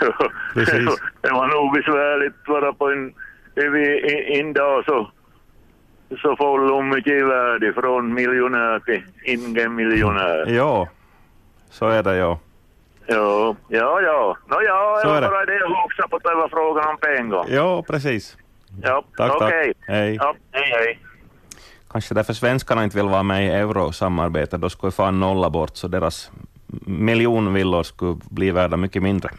Precis. 0.54 1.00
det 1.20 1.30
var 1.30 1.46
nog 1.46 1.72
besvärligt 1.72 2.44
bara 2.44 2.72
på 2.72 2.90
en, 2.90 3.14
en, 3.56 4.40
en 4.40 4.52
dag 4.52 4.84
så 4.84 5.10
så 6.22 6.36
hon 6.74 6.88
mycket 6.88 7.12
i 7.12 7.22
värde 7.22 7.72
från 7.72 8.14
miljonär 8.14 8.78
till 8.78 9.02
ingen 9.24 9.74
miljonär. 9.74 10.46
Ja, 10.48 10.88
så 11.70 11.88
är 11.88 12.02
det 12.02 12.16
ja. 12.16 12.38
Ja, 13.06 13.56
ja, 13.68 14.00
ja. 14.00 14.36
Nå 14.48 14.62
ja, 14.62 15.00
Så 15.02 15.08
är 15.12 15.20
det. 15.20 15.28
bara 15.28 15.44
det 15.44 15.64
också 15.84 16.02
på 16.10 16.18
var 16.36 16.48
frågan 16.48 16.88
om 16.88 16.96
pengar. 16.98 17.44
Ja, 17.48 17.82
precis. 17.82 18.36
Ja, 18.82 19.04
Tack, 19.16 19.32
okej. 19.34 19.74
tack. 19.74 19.76
Hej. 19.88 20.14
Ja, 20.14 20.34
hej, 20.52 20.70
hej. 20.72 20.98
Kanske 21.90 22.14
därför 22.14 22.32
svenskarna 22.32 22.84
inte 22.84 22.96
vill 22.96 23.08
vara 23.08 23.22
med 23.22 23.46
i 23.46 23.48
eurosamarbetet. 23.50 24.60
Då 24.60 24.70
skulle 24.70 24.92
fan 24.92 25.20
nolla 25.20 25.50
bort, 25.50 25.76
så 25.76 25.88
deras 25.88 26.30
miljonvillor 26.86 27.82
skulle 27.82 28.16
bli 28.30 28.50
värda 28.50 28.76
mycket 28.76 29.02
mindre. 29.02 29.30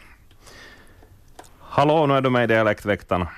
Hallå, 1.60 2.06
nu 2.06 2.14
är 2.14 2.20
du 2.20 2.30
med 2.30 2.44
i 2.44 2.46
Dialektväktarna. 2.46 3.28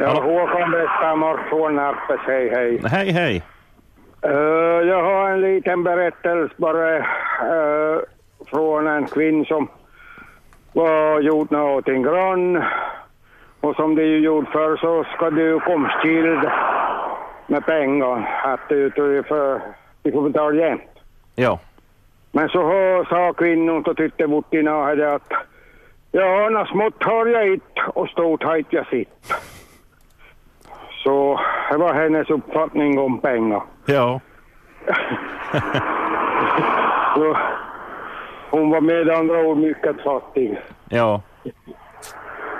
Ja, 0.00 0.10
Håkan 0.10 0.70
Westermark 0.70 1.48
från 1.48 1.76
Närpes, 1.76 2.20
hej 2.26 2.48
hej. 2.48 2.80
Hej, 2.84 3.10
hej. 3.10 3.42
Eh, 4.22 4.88
jag 4.88 5.02
har 5.02 5.30
en 5.30 5.40
liten 5.40 5.84
berättelse 5.84 6.54
bara 6.56 6.96
eh, 6.96 8.00
från 8.46 8.86
en 8.86 9.06
kvinna 9.06 9.44
som 9.44 9.68
var 10.72 11.20
gjort 11.20 11.50
något 11.50 11.78
åt 11.78 11.88
en 11.88 12.02
grann. 12.02 12.62
Och 13.60 13.76
som 13.76 13.94
det 13.94 14.02
ju 14.02 14.18
gjort 14.18 14.48
förr 14.52 14.76
så 14.76 15.04
ska 15.04 15.30
du 15.30 15.60
komma 15.60 15.88
skild 15.88 16.50
med 17.46 17.66
pengar. 17.66 18.40
Att 18.44 18.68
du, 18.68 18.88
du, 18.88 19.22
för, 19.22 19.60
du 20.02 20.12
får 20.12 20.22
betala 20.22 20.54
jämt. 20.54 20.90
Ja. 21.34 21.58
Men 22.32 22.48
så 22.48 22.62
har, 22.62 23.04
sa 23.04 23.32
kvinnan 23.32 23.84
och 23.84 23.96
tyckte 23.96 24.26
bort 24.26 24.54
i 24.54 24.68
att 24.68 25.32
ja, 26.12 26.48
nå 26.48 26.66
smått 26.66 27.02
har 27.02 27.26
jag 27.26 27.48
inte 27.52 27.82
och 27.86 28.08
stort 28.08 28.42
har 28.42 28.64
jag 28.70 28.86
sitt. 28.86 29.08
Så 31.06 31.40
det 31.70 31.76
var 31.76 31.94
hennes 31.94 32.30
uppfattning 32.30 32.98
om 32.98 33.20
pengar. 33.20 33.62
Ja. 33.86 34.20
Så 37.14 37.36
hon 38.50 38.70
var 38.70 38.80
med 38.80 39.10
andra 39.10 39.38
ord 39.40 39.58
mycket 39.58 40.02
fattig. 40.02 40.60
Ja. 40.88 41.22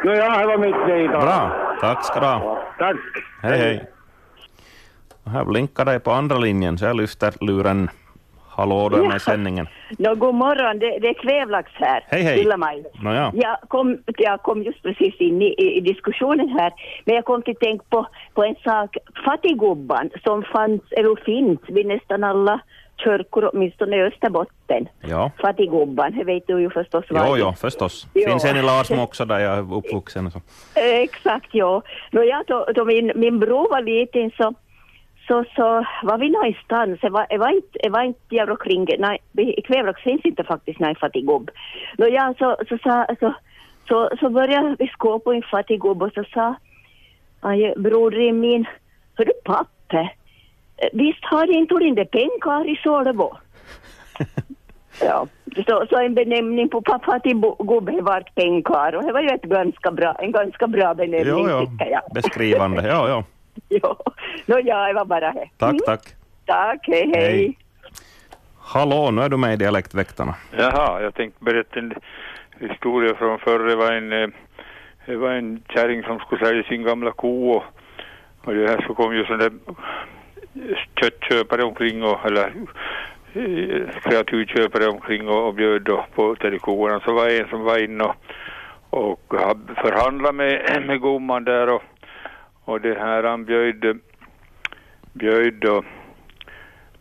Nåja, 0.04 0.38
det 0.38 0.46
var 0.46 0.58
mitt 0.58 0.86
bidrag. 0.86 1.22
Bra. 1.22 1.50
Tack 1.80 2.04
ska 2.04 2.20
du 2.20 2.26
ha. 2.26 2.62
Tack. 2.78 2.96
Hej, 3.42 3.58
hej. 3.58 3.90
Och 5.24 5.30
Här 5.30 5.44
blinkar 5.44 5.84
det 5.84 6.00
på 6.00 6.10
andra 6.10 6.38
linjen, 6.38 6.78
så 6.78 6.84
jag 6.84 6.96
lyfter 6.96 7.34
luren. 7.40 7.90
Hallå, 8.56 8.88
du 8.88 8.96
är 8.96 9.08
med 9.08 9.16
i 9.16 9.20
sändningen. 9.20 9.68
Nå, 9.98 10.14
god 10.14 10.34
morgon, 10.34 10.78
det, 10.78 10.98
det 10.98 11.08
är 11.08 11.14
Kvävlax 11.14 11.70
här. 11.74 12.04
Hej, 12.08 12.22
hej. 12.22 12.56
Mig. 12.56 12.84
Nåja. 13.02 13.32
Jag, 13.34 13.56
kom, 13.68 13.98
jag 14.16 14.42
kom 14.42 14.62
just 14.62 14.82
precis 14.82 15.14
in 15.20 15.42
i, 15.42 15.76
i, 15.76 15.80
diskussionen 15.80 16.48
här, 16.48 16.72
men 17.04 17.14
jag 17.14 17.24
kom 17.24 17.42
till 17.42 17.52
att 17.52 17.60
tänka 17.60 17.84
på, 17.88 18.06
på 18.34 18.44
en 18.44 18.54
sak, 18.64 18.96
fattiggubban 19.24 20.10
som 20.24 20.42
fanns, 20.42 20.82
eller 20.90 21.24
finns, 21.24 21.60
vid 21.68 21.86
nästan 21.86 22.24
alla 22.24 22.60
kyrkor, 23.04 23.50
åtminstone 23.52 23.96
i 23.96 24.02
Österbotten. 24.02 24.88
Ja. 25.00 25.30
Fattiggubban, 25.38 26.12
det 26.18 26.24
vet 26.24 26.46
du 26.46 26.60
ju 26.60 26.70
förstås 26.70 27.04
Jo, 27.10 27.36
jo, 27.36 27.52
förstås. 27.52 28.06
Jo. 28.14 28.30
Finns 28.30 28.44
en 28.44 28.56
i 28.56 28.62
Larsmo 28.62 29.02
också 29.02 29.24
där 29.24 29.38
jag 29.38 29.58
är 29.58 29.74
uppvuxen. 29.74 30.26
och 30.26 30.32
Så. 30.32 30.38
Eh, 30.74 31.00
Exakt, 31.00 31.48
ja. 31.52 31.82
Nå, 32.10 32.22
ja 32.22 32.44
då, 32.46 32.68
då 32.74 32.84
min, 32.84 33.12
min 33.14 33.38
bror 33.38 33.70
var 33.70 33.82
liten 33.82 34.30
så, 34.30 34.54
så, 35.26 35.44
så 35.56 35.86
var 36.02 36.18
vi 36.18 36.30
någonstans. 36.30 37.00
Det 37.00 37.10
var, 37.10 37.26
det 37.30 37.38
var 37.38 37.50
inte, 37.50 37.78
det 37.82 37.88
var 37.88 38.02
inte 38.02 38.20
där 38.28 38.50
omkring, 38.50 38.86
nej, 38.98 39.18
i 39.32 39.62
Kvävlax 39.62 40.02
finns 40.02 40.24
inte 40.24 40.44
faktiskt 40.44 40.80
någon 40.80 40.96
fattiggubb. 40.96 41.50
Nå, 41.98 42.06
ja, 42.06 42.34
så, 42.38 42.56
så, 42.68 42.78
sa, 42.78 43.06
så, 43.20 43.34
så, 43.88 44.10
så 44.20 44.30
började 44.30 44.76
vi 44.78 44.88
skåpa 44.88 45.24
på 45.24 45.32
en 45.32 45.42
fattiggubb 45.42 46.02
och 46.02 46.12
så 46.12 46.24
sa 46.34 46.54
aj, 47.40 47.74
brodern 47.76 48.40
min, 48.40 48.66
hörru 49.14 49.32
pappa, 49.44 50.00
eh, 50.76 50.88
visst 50.92 51.24
har 51.24 51.50
inte 51.50 51.74
inte 51.84 52.04
pengar 52.04 52.68
i 52.68 52.76
Solebo? 52.82 53.32
Ja, 55.00 55.26
så, 55.66 55.86
så 55.90 55.96
en 56.00 56.14
benämning 56.14 56.68
på 56.68 56.82
pappa 56.82 57.20
till 57.20 57.42
gubbe 57.58 58.00
vart 58.00 58.34
pengar 58.34 58.94
och 58.94 59.02
det 59.02 59.12
var 59.12 59.20
ju 59.20 59.28
ett 59.28 59.42
ganska 59.42 59.90
bra, 59.90 60.12
en 60.12 60.32
ganska 60.32 60.66
bra 60.66 60.94
benämning 60.94 61.26
Jo, 61.26 61.48
jo. 61.50 61.66
tycker 61.66 61.90
jag. 61.90 62.02
Beskrivande. 62.14 62.88
Ja, 62.88 63.08
ja. 63.08 63.24
jo, 63.68 63.96
no, 64.46 64.58
ja, 64.64 64.86
det 64.86 64.92
var 64.94 65.04
bara 65.04 65.32
det. 65.32 65.48
Tack, 65.56 65.70
Mm. 65.70 65.78
tack. 65.86 66.00
Tack, 66.46 66.80
hej, 66.82 67.12
hej. 67.14 67.24
Hej. 67.32 67.58
Hallå, 68.58 69.10
nu 69.10 69.22
är 69.22 69.28
du 69.28 69.36
med 69.36 69.52
i 69.52 69.56
Dialektväktarna. 69.56 70.34
Jaha, 70.58 71.02
jag 71.02 71.14
tänkte 71.14 71.44
berätta 71.44 71.78
en 71.78 71.94
historia 72.60 73.14
från 73.14 73.38
förr. 73.38 73.58
Det 73.58 73.76
var 73.76 73.92
en, 73.92 74.12
eh, 74.12 74.28
det 75.06 75.16
var 75.16 75.30
en 75.30 75.62
kärring 75.68 76.02
som 76.02 76.18
skulle 76.18 76.44
sälja 76.46 76.62
sin 76.62 76.82
gamla 76.82 77.10
ko 77.12 77.50
och, 77.50 77.64
och 78.44 78.54
det 78.54 78.68
här 78.68 78.84
så 78.86 78.94
kom 78.94 79.14
ju 79.14 79.24
sådana 79.24 79.42
där 79.44 79.52
köttköpare 81.00 81.62
omkring 81.62 82.02
och, 82.04 82.26
eller 82.26 82.52
eh, 83.34 83.88
kreaturköpare 84.02 84.86
omkring 84.88 85.28
och, 85.28 85.46
och 85.46 85.54
bjöd 85.54 85.82
då 85.82 86.06
på 86.14 86.36
korna. 86.60 87.00
Så 87.00 87.12
var 87.12 87.26
det 87.26 87.38
en 87.40 87.48
som 87.48 87.62
var 87.64 87.84
inne 87.84 88.04
och, 88.04 88.14
och 88.90 89.34
hade 89.40 89.74
förhandlat 89.74 90.34
med, 90.34 90.82
med 90.86 91.00
gumman 91.02 91.44
där 91.44 91.68
och, 91.68 91.82
och 92.66 92.80
det 92.80 92.98
här 92.98 93.22
han 93.22 93.44
bjöd, 93.44 94.00
bjöd 95.12 95.54
då 95.54 95.82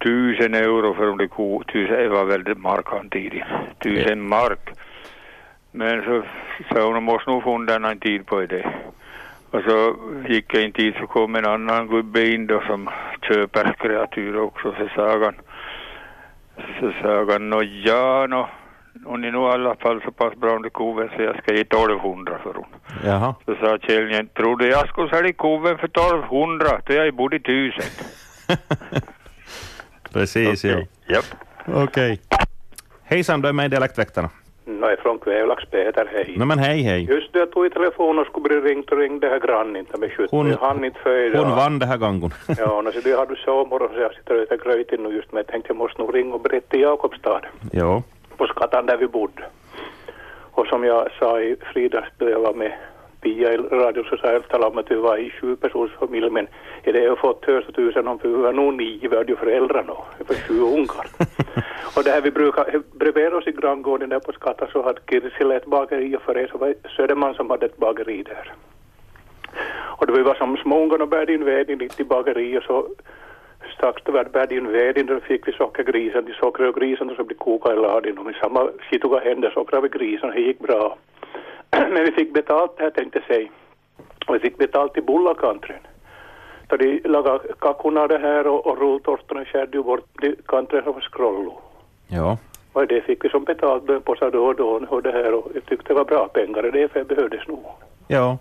tusen 0.04 0.54
euro 0.54 0.94
för 0.94 1.18
det 1.18 1.28
ko, 1.28 1.64
tusen, 1.64 1.98
det 1.98 2.10
var 2.10 2.26
väldigt 2.26 2.58
mark 2.58 2.86
han 2.86 3.10
tidigare, 3.10 3.62
tusen 3.84 4.28
mark. 4.28 4.70
Men 5.72 6.04
så 6.04 6.24
sa 6.70 6.86
hon, 6.88 7.04
måste 7.04 7.30
nog 7.30 7.44
få 7.44 7.56
en 7.56 8.00
tid 8.00 8.26
på 8.26 8.42
det. 8.42 8.74
Och 9.52 9.62
så 9.68 9.96
gick 10.28 10.52
det 10.54 10.64
en 10.64 10.72
tid 10.72 10.94
så 11.00 11.08
kom 11.08 11.36
en 11.36 11.46
annan 11.46 11.88
gubbe 11.88 12.28
in 12.28 12.48
då 12.48 12.62
som 12.62 12.90
köper 13.22 13.74
kreatur 13.80 14.38
också. 14.38 14.76
Så 14.78 14.88
sa 14.96 15.10
han, 15.10 15.36
så 16.80 16.92
sa 17.02 17.26
han, 17.32 17.50
nå 17.50 17.64
ja, 17.64 18.28
nå, 18.28 18.50
hon 19.06 19.24
är 19.24 19.32
nog 19.32 19.50
i 19.50 19.52
alla 19.54 19.76
fall 19.76 20.02
så 20.06 20.12
pass 20.12 20.36
bra 20.36 20.56
under 20.56 20.70
koven 20.70 21.10
så 21.16 21.22
jag 21.22 21.38
ska 21.38 21.54
ge 21.54 21.62
1200 21.62 22.38
för 22.44 22.54
hon. 22.54 22.66
Jaha. 23.06 23.36
Så 23.46 23.56
sa 23.56 23.78
Kjellnjen, 23.78 24.28
trodde 24.28 24.68
jag 24.68 24.88
skulle 24.88 25.10
sälja 25.10 25.34
koven 25.34 25.78
för 25.78 25.88
1200, 25.88 26.66
då 26.86 26.94
jag 26.94 27.14
bodde 27.14 27.40
tusen. 27.40 27.86
Precis, 30.14 30.64
ja. 30.64 30.78
Japp. 31.10 31.26
Okej. 31.84 32.20
Hejsan, 33.04 33.42
du 33.42 33.48
är 33.50 33.54
med 33.54 33.66
i 33.66 33.70
Dialektväktarna. 33.70 34.30
No 34.68 34.82
Penga 34.82 34.94
ifrån 34.94 35.20
Kvävlax 35.20 35.64
Peter, 35.72 36.10
hej. 36.14 36.34
Nej 36.38 36.48
men 36.48 36.60
hej 36.60 36.82
hej. 36.82 37.04
Just 37.04 37.34
det, 37.34 37.40
jag 37.40 37.52
tog 37.52 37.66
i 37.66 37.70
telefon 37.70 38.20
och 38.20 38.28
skulle 38.28 38.44
bli 38.62 38.70
ringt 38.72 38.92
och 38.92 38.98
ringde 38.98 39.28
här 39.30 39.40
grannen 39.40 39.86
med 39.98 40.12
sjutton. 40.12 40.40
Hon- 40.40 40.50
Jag 40.50 40.58
hann 40.58 40.86
inte. 40.86 41.32
Hon 41.38 41.50
vann 41.50 41.80
det 41.80 41.86
här 41.86 41.98
gången. 41.98 42.32
Ja, 42.58 42.84
och 42.88 42.94
så 42.94 43.00
det 43.04 43.12
har 43.12 43.26
du 43.26 43.36
sovmorgon 43.36 43.90
så 43.94 44.00
jag 44.00 44.14
sitter 44.16 44.36
och 44.36 44.42
äter 44.44 44.58
gröt 44.58 45.00
nu 45.00 45.10
just 45.16 45.32
men 45.32 45.38
jag 45.38 45.48
tänkte 45.48 45.70
jag 45.70 45.78
måste 45.78 46.02
nog 46.02 46.16
ringa 46.16 46.34
och 46.36 46.42
berätta 46.42 46.78
i 46.78 46.82
Jakobstad 46.82 47.42
jo. 47.72 48.04
På 48.38 48.48
Skatan 48.48 48.86
där 48.86 48.98
vi 48.98 49.08
bodde. 49.08 49.44
Och 50.52 50.68
som 50.68 50.84
jag 50.84 51.12
sa 51.20 51.42
i 51.42 51.56
fredags 51.74 52.10
då 52.18 52.30
jag 52.30 52.40
var 52.40 52.54
med 52.54 52.74
Pia 53.22 53.54
i 53.54 53.58
radion 53.58 54.06
så 54.10 54.18
sa 54.18 54.32
jag 54.32 54.48
talade 54.48 54.72
om 54.72 54.78
att 54.78 54.92
vi 54.92 54.96
var 54.96 55.18
i 55.18 55.30
sju 55.30 55.56
persons 55.56 55.92
familj 56.00 56.30
men 56.30 56.48
är 56.84 56.94
det 56.94 57.04
jag 57.04 57.20
fått 57.20 57.46
höra 57.46 57.72
tusen 57.72 58.08
om 58.08 58.20
för 58.20 58.30
vi 58.30 58.36
var 58.36 58.54
nog 58.54 58.74
nio, 58.74 59.10
vi 59.10 59.18
hade 59.18 59.32
ju 59.32 59.36
föräldrar 59.36 59.84
då, 59.88 60.06
det 60.18 60.30
var 60.30 60.36
sju 60.36 60.60
ungar. 60.60 61.08
och 61.98 62.04
det 62.04 62.12
här 62.12 62.22
vi 62.22 62.32
brukar, 62.32 62.82
bredvid 62.92 63.34
oss 63.34 63.48
i 63.48 63.52
granngården 63.52 64.10
där 64.10 64.20
på 64.20 64.32
Skatan 64.32 64.68
så 64.72 64.84
hade 64.84 65.02
Kirsila 65.10 65.56
ett 65.56 65.66
bageri 65.66 66.16
och 66.16 66.22
för 66.22 66.38
er 66.38 66.48
så 66.52 66.58
var 66.58 66.76
Söderman 66.96 67.34
som 67.34 67.50
hade 67.50 67.66
ett 67.66 67.78
bageri 67.78 68.24
där. 68.24 68.54
Och 69.98 70.08
då 70.08 70.14
vi 70.14 70.22
var 70.22 70.36
som 70.36 70.58
små 70.58 70.84
ungar 70.84 71.02
och 71.02 71.08
bärde 71.08 71.34
in 71.34 71.46
veden 71.46 71.78
lite 71.78 72.02
i 72.02 72.06
bageriet 72.06 72.64
så 72.64 72.88
strax 73.78 74.02
då 74.04 74.12
vi 74.12 74.40
hade 74.40 74.56
in 74.56 74.72
veden 74.72 75.06
då 75.06 75.20
fick 75.20 75.48
vi 75.48 75.52
sockergrisen, 75.52 76.26
de 76.26 76.34
sockrade 76.34 76.80
grisen 76.80 77.10
och 77.10 77.16
så 77.16 77.24
blev 77.24 77.38
koka 77.38 77.74
i 77.74 77.76
laden 77.76 78.18
och 78.18 78.26
med 78.26 78.36
samma 78.36 78.70
skitiga 78.80 79.20
händer 79.20 79.50
sockrade 79.50 79.88
vi 79.88 79.98
grisen 79.98 80.30
det 80.30 80.42
gick 80.42 80.60
bra. 80.60 80.98
Men 81.72 82.06
vi 82.06 82.12
fick 82.12 82.34
betalt 82.34 82.76
här 82.78 82.90
tänkte 82.90 83.22
säga. 83.28 83.50
Och 84.28 84.36
vi 84.36 84.40
fick 84.40 84.58
betalt 84.58 84.98
i 84.98 85.02
bullakantren. 85.02 85.80
Så 86.70 86.78
de 86.78 87.02
lagade 87.06 87.40
kackorna 87.60 88.08
det 88.08 88.18
här 88.18 88.48
och, 88.48 88.68
och 88.68 88.78
rulltårtorna 88.78 89.46
skärde 89.46 89.78
ju 89.78 89.84
bort 89.84 90.08
de 90.22 90.36
kantren 90.46 90.84
som 90.84 90.94
var 90.94 91.02
scrollo. 91.02 91.62
Ja. 92.08 92.38
Och 92.74 92.88
det 92.88 93.02
fick 93.02 93.26
vi 93.26 93.30
som 93.30 93.44
betalt 93.44 93.90
en 93.90 94.02
påse 94.02 94.30
då 94.30 94.46
och 94.46 94.56
då 94.56 94.82
och 94.90 95.04
det 95.04 95.12
här 95.12 95.34
och 95.34 95.52
jag 95.54 95.66
tyckte 95.66 95.88
det 95.88 95.94
var 95.94 96.06
bra 96.06 96.28
pengar 96.28 96.64
och 96.64 96.72
det 96.72 96.92
för 96.92 97.04
behövdes 97.04 97.48
nog. 97.48 97.66
Ja. 98.08 98.38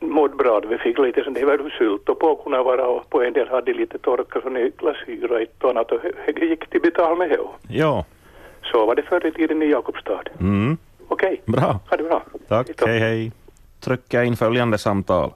Mådde 0.00 0.36
bra, 0.36 0.60
vi 0.68 0.78
fick 0.78 0.98
lite 0.98 1.24
sånt, 1.24 1.38
ju 1.38 1.70
sylt 1.78 2.08
och 2.08 2.18
på 2.18 2.36
kunna 2.36 2.62
vara 2.62 2.86
och 2.86 3.10
på 3.10 3.22
en 3.22 3.32
del 3.32 3.48
hade 3.48 3.72
lite 3.72 3.98
torka 3.98 4.40
sån 4.40 4.56
här 4.56 4.72
glasyr 4.78 5.32
och 5.32 5.40
ett 5.40 5.64
och 5.64 5.70
annat 5.70 5.92
och 5.92 5.98
det 6.34 6.46
gick 6.46 6.70
till 6.70 6.80
betal 6.80 7.18
med 7.18 7.30
det. 7.30 7.38
Ja. 7.68 8.04
Så 8.62 8.86
var 8.86 8.94
det 8.94 9.02
förr 9.02 9.26
i 9.26 9.32
tiden 9.32 9.62
i 9.62 9.70
Jakobstad. 9.70 10.22
Mm. 10.40 10.76
Okej, 11.08 11.42
Bra. 11.46 11.80
ha 11.90 11.96
det 11.96 12.02
bra. 12.02 12.22
Tack. 12.48 12.68
Hej 12.86 12.98
hej. 12.98 13.32
Trycker 13.80 14.22
in 14.22 14.36
följande 14.36 14.78
samtal. 14.78 15.30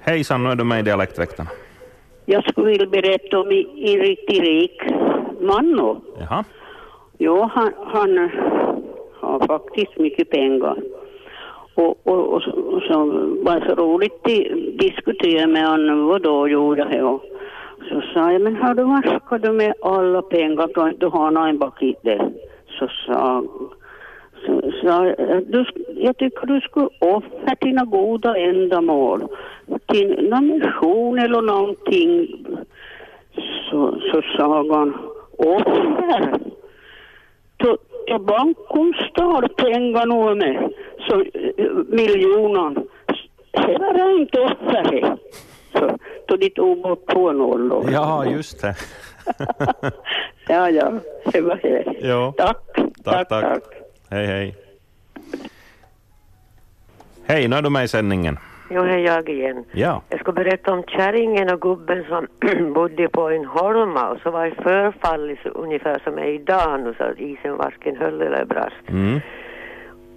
Hejsan, 0.00 0.44
nu 0.44 0.50
är 0.50 0.54
du 0.54 0.64
med 0.64 0.78
i 0.80 0.82
Dialektväktarna. 0.82 1.50
Jag 2.24 2.44
skulle 2.44 2.70
vilja 2.70 2.86
berätta 2.86 3.38
om 3.38 3.48
en 3.50 3.98
riktigt 4.00 4.40
rik 4.40 4.82
man. 5.40 6.00
Jaha. 6.18 6.44
Jo, 7.18 7.50
han, 7.52 7.72
han 7.86 8.18
eh, 8.18 8.30
har 9.20 9.46
faktiskt 9.46 9.98
mycket 9.98 10.30
pengar. 10.30 10.76
Och, 11.78 11.96
och, 12.04 12.34
och, 12.34 12.42
så, 12.42 12.50
och 12.50 12.82
så 12.82 12.96
var 13.44 13.60
det 13.60 13.66
så 13.68 13.74
roligt 13.74 14.12
att 14.12 14.78
diskutera 14.78 15.46
med 15.46 15.68
honom 15.68 16.06
vad 16.06 16.22
då 16.22 16.48
gjorde 16.48 16.96
jag. 16.96 17.14
Och 17.14 17.22
så 17.88 18.02
sa 18.14 18.32
jag, 18.32 18.42
men 18.42 18.56
har 18.56 18.74
du 18.74 18.82
vaskat 18.82 19.42
du 19.42 19.52
med 19.52 19.74
alla 19.82 20.22
pengar? 20.22 20.68
Kan 20.74 20.94
du 20.98 21.06
ha 21.06 21.30
någon 21.30 21.58
bakit 21.58 22.02
där? 22.02 22.30
Så 22.78 22.88
sa 23.06 23.44
så 24.46 24.72
sa 24.82 25.06
jag, 25.06 25.42
du, 25.46 25.64
jag 25.96 26.16
tycker 26.16 26.46
du 26.46 26.60
skulle 26.60 26.88
offra 27.00 27.54
dina 27.60 27.84
goda 27.84 28.36
ändamål 28.36 29.28
till 29.86 30.28
någon 30.30 30.46
mission 30.46 31.18
eller 31.18 31.42
någonting. 31.42 32.28
Så, 33.70 34.00
så 34.12 34.22
sa 34.36 34.56
han, 34.56 34.94
offer? 35.36 36.38
Då, 37.56 37.76
så 38.08 38.18
banken 38.18 38.94
stal 39.10 39.48
pengar 39.48 40.06
nu 40.06 40.34
med, 40.34 40.72
så 41.08 41.20
eh, 41.20 41.66
miljoner. 41.88 42.74
Det 43.52 43.78
var 43.78 44.20
inte 44.20 44.40
offer 44.40 44.90
det. 44.90 45.16
Så, 45.72 45.98
så 46.28 46.36
de 46.36 46.50
tog 46.50 46.82
bort 46.82 47.06
två 47.12 47.32
nollor. 47.32 47.90
Ja, 47.92 48.24
just 48.24 48.62
det. 48.62 48.74
Ja, 50.50 50.70
ja, 50.70 50.92
det 51.32 51.40
var 51.40 51.58
det. 51.62 51.84
Jo. 52.00 52.32
Tack, 52.36 52.56
Tack, 53.04 53.28
tack. 53.28 53.62
Hej, 54.10 54.26
hej. 54.26 54.54
Hej, 57.26 57.48
nu 57.48 57.56
är 57.56 57.62
du 57.62 57.70
med 57.70 57.84
i 57.84 57.88
sändningen. 57.88 58.38
Jo, 58.70 58.82
det 58.82 58.92
är 58.92 58.98
jag 58.98 59.28
igen. 59.28 59.64
Ja. 59.72 60.02
Jag 60.08 60.20
ska 60.20 60.32
berätta 60.32 60.72
om 60.72 60.82
kärringen 60.82 61.50
och 61.50 61.60
gubben 61.60 62.04
som 62.08 62.26
bodde 62.74 63.08
på 63.08 63.30
en 63.30 63.44
holma 63.44 64.08
och 64.08 64.18
så 64.22 64.30
var 64.30 64.44
det 64.44 64.54
förfall 64.62 65.36
så 65.42 65.48
ungefär 65.48 66.00
som 66.04 66.18
är 66.18 66.26
idag 66.26 66.80
nu 66.80 66.94
så 66.98 67.04
att 67.04 67.18
isen 67.20 67.56
varken 67.56 67.96
höll 67.96 68.22
eller 68.22 68.44
brast. 68.44 68.88
Mm. 68.88 69.20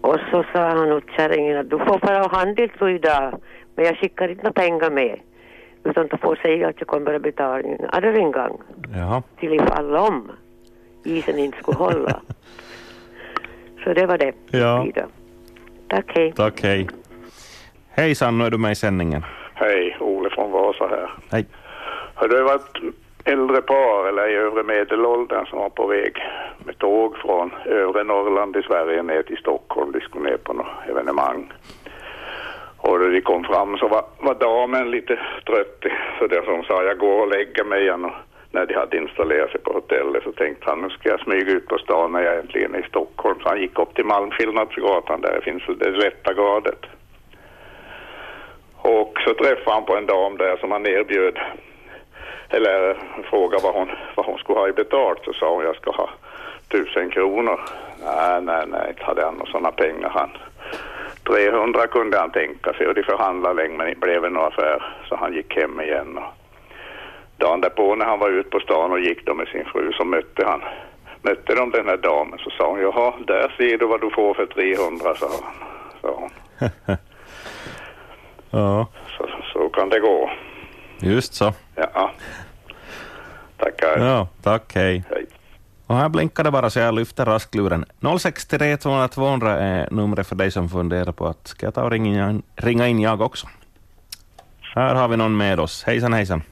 Och 0.02 0.20
så 0.32 0.44
sa 0.54 0.60
han 0.70 0.92
åt 0.92 1.12
kärringen 1.18 1.58
att 1.58 1.70
du 1.70 1.78
får 1.78 2.00
bara 2.00 2.20
ha 2.20 2.30
handel 2.38 2.70
idag 2.96 3.42
men 3.76 3.86
jag 3.86 3.98
skickar 3.98 4.28
inte 4.30 4.44
några 4.44 4.54
pengar 4.54 4.90
med. 4.90 5.20
Utan 5.84 6.08
du 6.08 6.18
får 6.18 6.36
säga 6.36 6.68
att 6.68 6.76
jag 6.80 6.88
kommer 6.88 7.14
att 7.14 7.22
betala 7.22 7.60
en 7.60 7.86
arv 7.90 8.32
gång 8.32 8.62
Jaha. 8.96 9.24
till 9.40 9.54
ifall 9.54 9.96
om 9.96 10.32
isen 11.04 11.38
inte 11.40 11.58
skulle 11.58 11.78
hålla. 11.78 12.22
så 13.84 13.94
det 13.98 14.06
var 14.06 14.18
det. 14.18 14.34
Ja. 14.52 14.86
Ida. 14.86 15.06
Tack, 15.88 16.12
hej. 16.16 16.34
Tack, 16.36 16.64
hej. 16.64 16.88
Hejsan, 17.90 18.38
nu 18.38 18.46
är 18.46 18.50
du 18.52 18.58
med 18.58 18.72
i 18.72 18.76
sändningen. 18.76 19.24
Hej, 19.54 19.98
Ole 20.00 20.30
från 20.30 20.52
Vasa 20.52 20.88
här. 20.88 21.14
Hej. 21.32 21.46
Har 22.16 22.28
det 22.28 22.44
var 22.44 22.56
ett 22.56 22.96
äldre 23.26 23.62
par 23.62 24.08
eller 24.08 24.30
i 24.30 24.36
övre 24.36 24.64
medelåldern 24.64 25.46
som 25.46 25.60
var 25.60 25.70
på 25.70 25.88
väg 25.88 26.24
med 26.66 26.78
tåg 26.78 27.18
från 27.18 27.52
övre 27.66 28.04
Norrland 28.04 28.58
i 28.58 28.62
Sverige 28.62 29.04
ner 29.04 29.22
till 29.24 29.38
Stockholm. 29.38 29.92
De 29.92 30.02
skulle 30.02 30.30
ner 30.30 30.38
på 30.38 30.54
något 30.54 30.90
evenemang. 30.90 31.54
Och 32.78 33.00
då 33.00 33.08
de 33.08 33.22
kom 33.22 33.44
fram 33.44 33.78
så 33.78 33.88
var, 33.88 34.04
var 34.20 34.36
damen 34.36 34.92
lite 34.92 35.20
trött 35.46 35.84
så 36.20 36.28
det 36.28 36.46
som 36.46 36.64
sa 36.64 36.84
jag 36.84 36.98
går 36.98 37.22
och 37.22 37.28
lägger 37.28 37.64
mig 37.64 37.82
igen 37.82 38.06
och 38.06 38.12
när 38.52 38.66
de 38.66 38.74
hade 38.74 38.98
installerat 38.98 39.52
sig 39.52 39.62
på 39.62 39.74
hotellet 39.74 40.24
så 40.24 40.32
tänkte 40.32 40.70
han 40.70 40.82
nu 40.82 40.90
ska 40.90 41.10
jag 41.10 41.20
smyga 41.20 41.52
ut 41.52 41.68
på 41.68 41.78
stan 41.78 42.12
när 42.12 42.22
jag 42.22 42.40
äntligen 42.40 42.76
är 42.76 42.80
i 42.80 42.88
Stockholm. 42.90 43.40
Så 43.40 43.50
han 43.50 43.62
gick 43.62 43.80
upp 43.80 43.96
till 43.96 44.06
Malmskillnadsgatan 44.06 45.22
där 45.22 45.42
finns 45.44 45.64
det 45.80 45.92
rätta 45.92 46.34
gardet. 46.34 46.86
Och 48.78 49.20
så 49.28 49.34
träffade 49.34 49.76
han 49.76 49.86
på 49.86 49.96
en 49.98 50.06
dam 50.06 50.38
där 50.38 50.58
som 50.58 50.72
han 50.72 50.88
erbjöd, 50.88 51.40
eller 52.52 52.98
frågade 53.30 53.64
vad 53.64 53.74
hon, 53.74 53.90
vad 54.16 54.26
hon 54.26 54.38
skulle 54.38 54.60
ha 54.60 54.68
i 54.68 54.74
betalt. 54.74 55.20
Så 55.26 55.34
sa 55.34 55.54
hon 55.56 55.64
jag 55.64 55.76
ska 55.76 55.92
ha 55.92 56.10
tusen 56.72 57.10
kronor. 57.10 57.60
Nej, 58.06 58.42
nej, 58.42 58.66
nej, 58.68 58.90
inte 58.90 59.04
hade 59.04 59.26
han 59.26 59.34
några 59.34 59.52
sådana 59.52 59.72
pengar 59.72 60.10
han. 60.10 60.30
300 61.24 61.88
kunde 61.88 62.20
han 62.20 62.32
tänka 62.32 62.74
sig 62.74 62.88
och 62.88 62.94
de 62.94 63.04
förhandlade 63.04 63.56
länge 63.56 63.78
men 63.78 63.88
det 63.88 64.00
blev 64.00 64.26
en 64.26 64.38
affär 64.38 64.96
så 65.10 65.16
han 65.16 65.34
gick 65.34 65.56
hem 65.56 65.82
igen. 65.82 66.18
Och 66.18 66.34
dagen 67.38 67.62
därpå 67.62 67.96
när 67.96 68.06
han 68.06 68.20
var 68.20 68.30
ute 68.30 68.50
på 68.50 68.60
stan 68.60 68.92
och 68.92 69.00
gick 69.00 69.26
då 69.26 69.34
med 69.34 69.48
sin 69.48 69.66
fru 69.66 69.92
så 69.94 70.06
mötte 70.06 70.46
han 70.46 70.62
mötte 71.22 71.56
de 71.56 71.72
den 71.72 71.88
här 71.88 71.98
damen 71.98 72.40
så 72.40 72.50
sa 72.50 72.70
hon 72.70 72.82
jaha 72.82 73.14
där 73.28 73.54
ser 73.58 73.78
du 73.78 73.86
vad 73.86 74.02
du 74.02 74.10
får 74.10 74.34
för 74.34 74.46
300 74.46 75.16
sa 75.16 75.28
han. 75.28 75.54
Sa 76.02 76.16
hon. 76.16 76.30
Ja, 78.54 78.88
Så, 79.18 79.28
så 79.54 79.70
kan 79.70 79.90
det 79.90 80.00
gå. 80.00 80.30
Just 81.02 81.34
så. 81.34 81.54
Ja. 81.76 82.12
Tackar. 83.58 83.98
Ja, 84.06 84.28
tack, 84.44 84.76
hej. 84.76 85.04
Hej. 85.10 85.26
Och 85.88 85.96
här 85.96 86.10
blinkar 86.10 86.44
det 86.44 86.52
bara 86.52 86.70
så 86.70 86.80
jag 86.80 86.94
lyfter 86.94 87.26
raskluren. 87.26 87.86
063 88.20 88.78
200 88.78 89.08
200 89.08 89.58
är 89.58 89.88
numret 89.92 90.28
för 90.28 90.36
dig 90.36 90.52
som 90.52 90.70
funderar 90.70 91.12
på 91.12 91.28
att 91.28 91.48
ska 91.48 91.66
jag 91.66 91.74
ta 91.74 91.84
och 91.84 91.92
ringa 91.92 92.30
in, 92.30 92.44
ringa 92.56 92.88
in 92.88 93.00
jag 93.00 93.22
också. 93.22 93.48
Här 94.76 94.96
har 94.96 95.08
vi 95.08 95.18
någon 95.18 95.38
med 95.38 95.60
oss. 95.60 95.84
Hejsan 95.84 96.14
hejsan. 96.14 96.44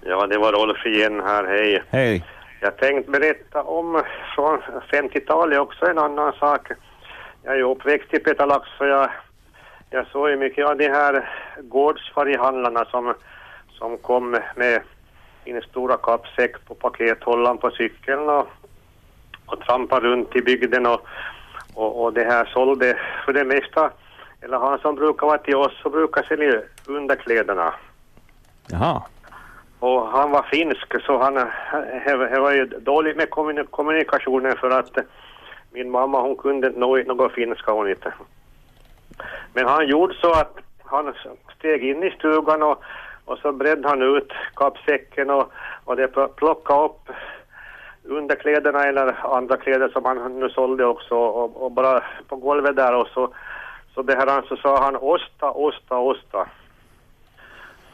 Ja, 0.00 0.26
det 0.26 0.38
var 0.38 0.52
Rolf 0.52 0.86
igen 0.86 1.22
här, 1.26 1.44
hej. 1.44 1.82
Hej. 1.90 2.24
Jag 2.60 2.76
tänkte 2.76 3.10
berätta 3.10 3.62
om 3.62 4.02
från 4.34 4.58
50-talet 4.92 5.58
också 5.58 5.86
en 5.86 5.98
annan 5.98 6.32
sak. 6.32 6.68
Jag 7.42 7.52
är 7.52 7.56
ju 7.56 7.62
uppväxt 7.62 8.14
i 8.14 8.18
Petalax 8.18 8.68
så 8.78 8.84
jag, 8.84 9.10
jag 9.90 10.06
såg 10.06 10.30
ju 10.30 10.36
mycket 10.36 10.66
av 10.66 10.76
de 10.76 10.88
här 10.88 11.30
gårdsfarihandlarna 11.62 12.84
som, 12.84 13.14
som 13.78 13.98
kom 13.98 14.30
med 14.56 14.82
sin 15.44 15.62
stora 15.62 15.96
kappsäck 15.96 16.64
på 16.66 16.74
pakethållaren 16.74 17.58
på 17.58 17.70
cykeln 17.70 18.28
och, 18.28 18.46
och 19.46 19.60
trampade 19.60 20.08
runt 20.08 20.36
i 20.36 20.42
bygden 20.42 20.86
och, 20.86 21.00
och, 21.74 22.02
och 22.02 22.12
det 22.12 22.24
här 22.24 22.44
sålde 22.44 22.98
för 23.24 23.32
det 23.32 23.44
mesta, 23.44 23.90
eller 24.40 24.58
han 24.58 24.78
som 24.78 24.94
brukar 24.94 25.26
vara 25.26 25.38
till 25.38 25.56
oss 25.56 25.72
så 25.82 25.90
brukar 25.90 26.22
sälja 26.22 26.60
underkläderna. 26.86 27.74
Jaha. 28.70 29.02
Och 29.80 30.08
han 30.08 30.30
var 30.30 30.42
finsk 30.42 31.02
så 31.02 31.18
han 31.18 31.34
det 32.34 32.40
var 32.40 32.52
ju 32.52 32.64
dåligt 32.66 33.16
med 33.16 33.28
kommuni- 33.30 33.66
kommunikationen 33.70 34.56
för 34.56 34.70
att 34.70 34.98
min 35.70 35.90
mamma 35.90 36.20
hon 36.20 36.36
kunde 36.36 36.66
inte 36.66 36.78
nå- 36.78 37.02
något 37.06 37.32
finska 37.32 37.72
hon 37.72 37.90
inte. 37.90 38.12
Men 39.54 39.66
han 39.66 39.88
gjorde 39.88 40.14
så 40.14 40.30
att 40.30 40.56
han 40.84 41.14
steg 41.58 41.84
in 41.84 42.02
i 42.02 42.10
stugan 42.10 42.62
och, 42.62 42.82
och 43.28 43.38
så 43.38 43.52
bredde 43.52 43.88
han 43.88 44.02
ut 44.02 44.32
kappsäcken 44.54 45.30
och, 45.30 45.52
och 45.84 45.96
det 45.96 46.06
pl- 46.06 46.28
plockade 46.28 46.84
upp 46.84 47.10
underkläderna 48.04 48.84
eller 48.84 49.36
andra 49.36 49.56
kläder 49.56 49.88
som 49.88 50.04
han 50.04 50.40
nu 50.40 50.48
sålde 50.48 50.84
också 50.84 51.14
och, 51.14 51.62
och 51.62 51.72
bara 51.72 52.02
på 52.28 52.36
golvet 52.36 52.76
där 52.76 52.94
och 52.94 53.08
så, 53.08 53.34
så 53.94 54.02
det 54.02 54.14
här 54.14 54.42
så 54.48 54.56
sa 54.56 54.82
han 54.82 54.96
osta, 54.96 55.50
osta, 55.50 55.98
osta. 55.98 56.48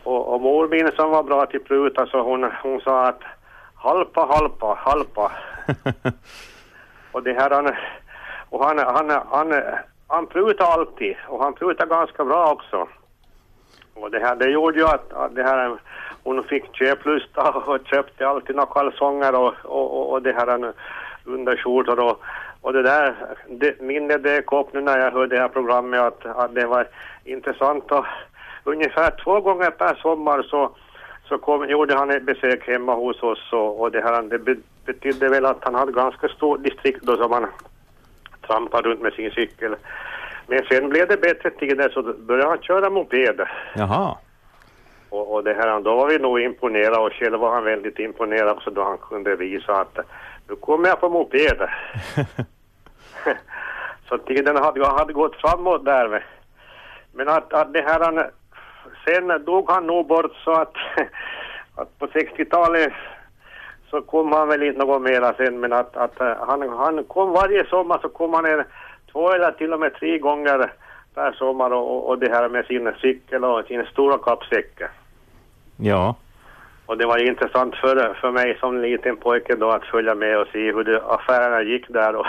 Och, 0.03 0.35
och 0.35 0.41
mor 0.41 0.69
min 0.69 0.93
som 0.93 1.11
var 1.11 1.23
bra 1.23 1.47
till 1.47 1.65
pruta 1.65 2.07
så 2.07 2.23
hon, 2.23 2.51
hon 2.63 2.81
sa 2.81 3.07
att 3.07 3.23
halpa, 3.75 4.21
halpa, 4.21 4.75
halpa. 4.79 5.33
och 7.13 7.23
det 7.23 7.33
här 7.33 7.51
han, 7.51 7.75
och 8.51 8.65
han, 8.65 8.79
han, 8.79 9.11
han, 9.31 9.63
han 10.09 10.27
prutade 10.27 10.71
alltid 10.71 11.17
och 11.29 11.43
han 11.43 11.55
prutade 11.55 11.91
ganska 11.91 12.25
bra 12.25 12.53
också. 12.53 12.89
Och 13.95 14.11
det 14.11 14.19
här, 14.19 14.37
det 14.37 14.51
gjorde 14.51 14.79
ju 14.79 14.87
att, 14.87 15.13
att 15.13 15.35
det 15.35 15.43
här, 15.43 15.79
hon 16.23 16.45
fick 16.45 16.77
köplusta 16.77 17.51
och 17.67 17.79
köpte 17.87 18.29
alltid 18.29 18.57
några 18.57 18.75
kalsonger 18.75 19.35
och, 19.35 19.55
och, 19.63 19.99
och, 19.99 20.13
och 20.13 20.23
det 20.23 20.33
här 20.33 20.73
underskjortor 21.25 22.01
och, 22.01 22.21
och 22.61 22.73
det 22.73 22.83
där, 22.83 23.15
det, 23.49 23.81
minnet 23.81 24.23
dök 24.23 24.53
upp 24.53 24.73
nu 24.73 24.81
när 24.81 24.99
jag 24.99 25.11
hörde 25.11 25.37
det 25.37 25.43
här 25.43 25.49
programmet 25.49 26.01
att, 26.01 26.27
att 26.27 26.55
det 26.55 26.67
var 26.67 26.89
intressant 27.25 27.93
och 27.93 28.05
ungefär 28.65 29.11
två 29.25 29.41
gånger 29.41 29.71
per 29.71 29.95
sommar 29.95 30.43
så, 30.43 30.71
så 31.29 31.39
kom, 31.39 31.69
gjorde 31.69 31.97
han 31.97 32.11
ett 32.11 32.23
besök 32.23 32.67
hemma 32.67 32.95
hos 32.95 33.23
oss 33.23 33.53
och, 33.53 33.81
och 33.81 33.91
det 33.91 34.01
här 34.01 34.23
det 34.23 34.57
betydde 34.85 35.29
väl 35.29 35.47
att 35.47 35.65
han 35.65 35.75
hade 35.75 35.93
ganska 35.93 36.29
stort 36.29 36.63
distrikt 36.63 37.03
då 37.03 37.17
som 37.17 37.33
han 37.33 37.47
trampade 38.47 38.89
runt 38.89 39.03
med 39.03 39.13
sin 39.13 39.31
cykel. 39.31 39.77
Men 40.47 40.65
sen 40.65 40.89
blev 40.89 41.09
det 41.09 41.17
bättre 41.17 41.51
tider 41.51 41.89
så 41.89 42.03
började 42.03 42.49
han 42.49 42.63
köra 42.63 42.91
moped. 42.91 43.41
Jaha. 43.75 44.17
Och, 45.09 45.35
och 45.35 45.45
det 45.45 45.55
här, 45.55 45.81
då 45.81 45.97
var 45.97 46.09
vi 46.09 46.19
nog 46.19 46.41
imponerade 46.41 46.99
och 46.99 47.13
själv 47.13 47.41
var 47.41 47.55
han 47.55 47.65
väldigt 47.65 47.99
imponerad 47.99 48.49
också 48.49 48.71
då 48.71 48.85
han 48.85 48.99
kunde 48.99 49.37
visa 49.37 49.81
att 49.81 49.99
nu 50.49 50.57
kommer 50.57 50.89
jag 50.89 51.01
på 51.01 51.09
moped. 51.09 51.59
så 54.09 54.19
tiden 54.19 54.57
hade, 54.57 54.87
hade 54.87 55.13
gått 55.13 55.37
framåt 55.37 55.85
där. 55.85 56.25
Men 57.13 57.29
att, 57.29 57.53
att 57.53 57.73
det 57.73 57.83
här, 57.83 58.01
han, 58.01 58.25
sen 59.05 59.45
dog 59.45 59.71
han 59.71 59.87
nog 59.87 60.07
bort 60.07 60.37
så 60.45 60.53
att, 60.53 60.75
att 61.77 61.99
på 61.99 62.07
60-talet 62.07 62.93
så 63.91 64.01
kom 64.03 64.33
han 64.33 64.49
väl 64.49 64.63
inte 64.63 64.79
något 64.79 65.03
mera 65.03 65.35
sen 65.35 65.61
men 65.61 65.73
att, 65.73 65.97
att 65.97 66.19
han, 66.19 66.69
han 66.69 67.05
kom 67.05 67.33
varje 67.33 67.67
sommar 67.67 67.99
så 68.03 68.09
kom 68.09 68.35
han 68.35 68.47
en 68.47 68.65
två 69.15 69.33
eller 69.33 69.53
till 69.53 69.73
och 69.73 69.81
med 69.81 69.95
tre 69.95 70.19
gånger 70.19 70.73
per 71.15 71.33
sommar 71.33 71.71
och, 71.71 72.09
och 72.09 72.19
det 72.19 72.31
här 72.31 72.49
med 72.49 72.67
sin 72.67 72.93
cykel 73.01 73.45
och 73.45 73.65
sin 73.65 73.87
stora 73.87 74.19
kappsäck. 74.19 74.83
Ja. 75.77 76.15
Och 76.87 76.99
det 76.99 77.07
var 77.07 77.29
intressant 77.29 77.77
för, 77.77 78.15
för 78.15 78.31
mig 78.31 78.57
som 78.61 78.83
liten 78.83 79.17
pojke 79.17 79.57
då 79.57 79.71
att 79.71 79.85
följa 79.85 80.15
med 80.15 80.39
och 80.39 80.47
se 80.53 80.73
hur 80.73 80.85
det, 80.85 81.03
affärerna 81.07 81.63
gick 81.63 81.89
där. 81.89 82.17
Och, 82.17 82.27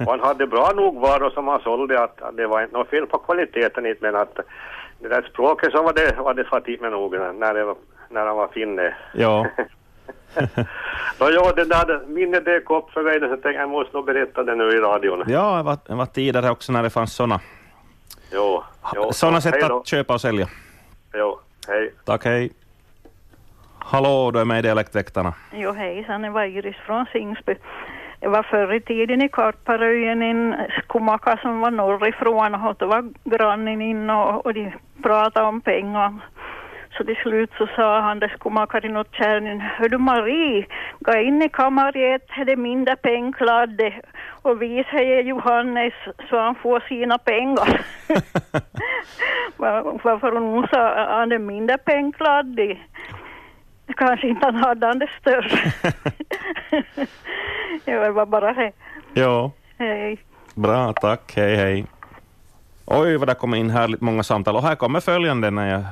och 0.06 0.10
han 0.10 0.20
hade 0.20 0.46
bra 0.46 0.72
nog 0.76 1.00
varor 1.00 1.30
som 1.30 1.48
han 1.48 1.60
sålde 1.60 2.02
att, 2.02 2.22
att 2.22 2.36
det 2.36 2.46
var 2.46 2.62
inte 2.62 2.76
något 2.76 2.88
fel 2.88 3.06
på 3.06 3.18
kvaliteten 3.18 3.86
inte 3.86 4.02
men 4.02 4.16
att 4.16 4.38
det 5.00 5.08
där 5.08 5.22
språket 5.22 5.72
så 5.72 5.82
var 5.82 5.92
det, 5.92 6.16
var 6.22 6.34
det 6.34 6.44
fattigt 6.44 6.80
med 6.80 6.92
nog 6.92 7.12
när, 7.12 7.54
det 7.54 7.74
när 8.08 8.26
han 8.26 8.36
var 8.36 8.48
finne. 8.48 8.94
Ja. 9.14 9.46
Då 11.18 11.30
ja, 11.30 11.52
det 11.56 11.64
där 11.64 12.06
minnet 12.06 12.44
dök 12.44 12.70
upp 12.70 12.90
för 12.90 13.02
mig 13.02 13.18
så 13.18 13.24
jag 13.24 13.30
tänkte 13.30 13.50
jag 13.60 13.70
måste 13.70 13.96
nog 13.96 14.06
berätta 14.06 14.42
det 14.42 14.54
nu 14.54 14.64
i 14.64 14.80
radion. 14.80 15.24
Ja, 15.26 15.56
det 15.56 15.62
var, 15.62 15.78
det 15.86 15.94
var 15.94 16.06
tidigare 16.06 16.50
också 16.50 16.72
när 16.72 16.82
det 16.82 16.90
fanns 16.90 17.14
sådana 17.14 17.40
Jo, 18.32 18.62
jo. 18.94 19.12
såna 19.12 19.40
sätt 19.40 19.62
att 19.62 19.86
köpa 19.86 20.14
och 20.14 20.20
sälja. 20.20 20.48
Jo, 21.14 21.40
hej. 21.68 21.94
Tack, 22.04 22.24
hej. 22.24 22.50
Hallå, 23.78 24.30
du 24.30 24.40
är 24.40 24.44
med 24.44 24.58
i 24.58 24.62
Dialektväktarna. 24.62 25.34
Jo 25.52 25.72
hejsan, 25.72 26.22
det 26.22 26.30
var 26.30 26.44
Iris 26.44 26.76
från 26.76 27.06
Singsby. 27.12 27.54
Det 28.20 28.28
var 28.28 28.42
förr 28.42 28.74
i 28.74 28.80
tiden 28.80 29.22
i 29.22 29.28
Kartparöjen 29.28 30.22
en 30.22 30.56
skomakare 30.84 31.38
som 31.42 31.60
var 31.60 31.70
norrifrån 31.70 32.54
och 32.54 32.76
då 32.78 32.86
var 32.86 33.10
grannen 33.24 33.82
in 33.82 34.10
och, 34.10 34.46
och 34.46 34.54
de 34.54 34.72
pratade 35.02 35.46
om 35.46 35.60
pengar. 35.60 36.14
Så 36.98 37.04
till 37.04 37.16
slut 37.16 37.50
så 37.58 37.66
sa 37.76 38.00
han, 38.00 38.18
det 38.20 38.28
skomakaren 38.28 38.96
åt 38.96 39.14
kärringen, 39.14 39.60
hör 39.60 39.88
du 39.88 39.98
Marie, 39.98 40.66
gå 41.00 41.12
in 41.18 41.42
i 41.42 41.48
kammaren, 41.48 42.20
det 42.46 42.56
mindre 42.56 42.96
pengkladde 42.96 43.92
och 44.42 44.62
visa 44.62 45.02
Johannes 45.02 45.94
så 46.30 46.38
han 46.40 46.54
får 46.54 46.80
sina 46.80 47.18
pengar. 47.18 47.80
Var- 49.56 50.00
Varför 50.04 50.32
hon 50.32 50.66
sa 50.68 51.04
han 51.18 51.32
är 51.32 51.38
mindre 51.38 51.78
pengkladde? 51.78 52.76
Kanske 53.96 54.28
inte 54.28 54.46
han 54.46 54.54
hade 54.56 54.86
han 54.86 54.98
det 54.98 55.08
större. 55.20 55.72
det 57.84 58.10
var 58.10 58.26
bara 58.26 58.52
det. 58.52 58.72
Ja, 59.14 59.50
Hej. 59.78 60.18
bra, 60.54 60.92
tack, 60.92 61.32
hej, 61.36 61.56
hej. 61.56 61.86
Oj, 62.86 63.16
vad 63.16 63.28
det 63.28 63.34
kommer 63.34 63.56
in 63.56 63.70
härligt 63.70 64.00
många 64.00 64.22
samtal. 64.22 64.56
Och 64.56 64.62
här 64.62 64.74
kommer 64.74 65.00
följande 65.00 65.50
när 65.50 65.70
jag, 65.70 65.84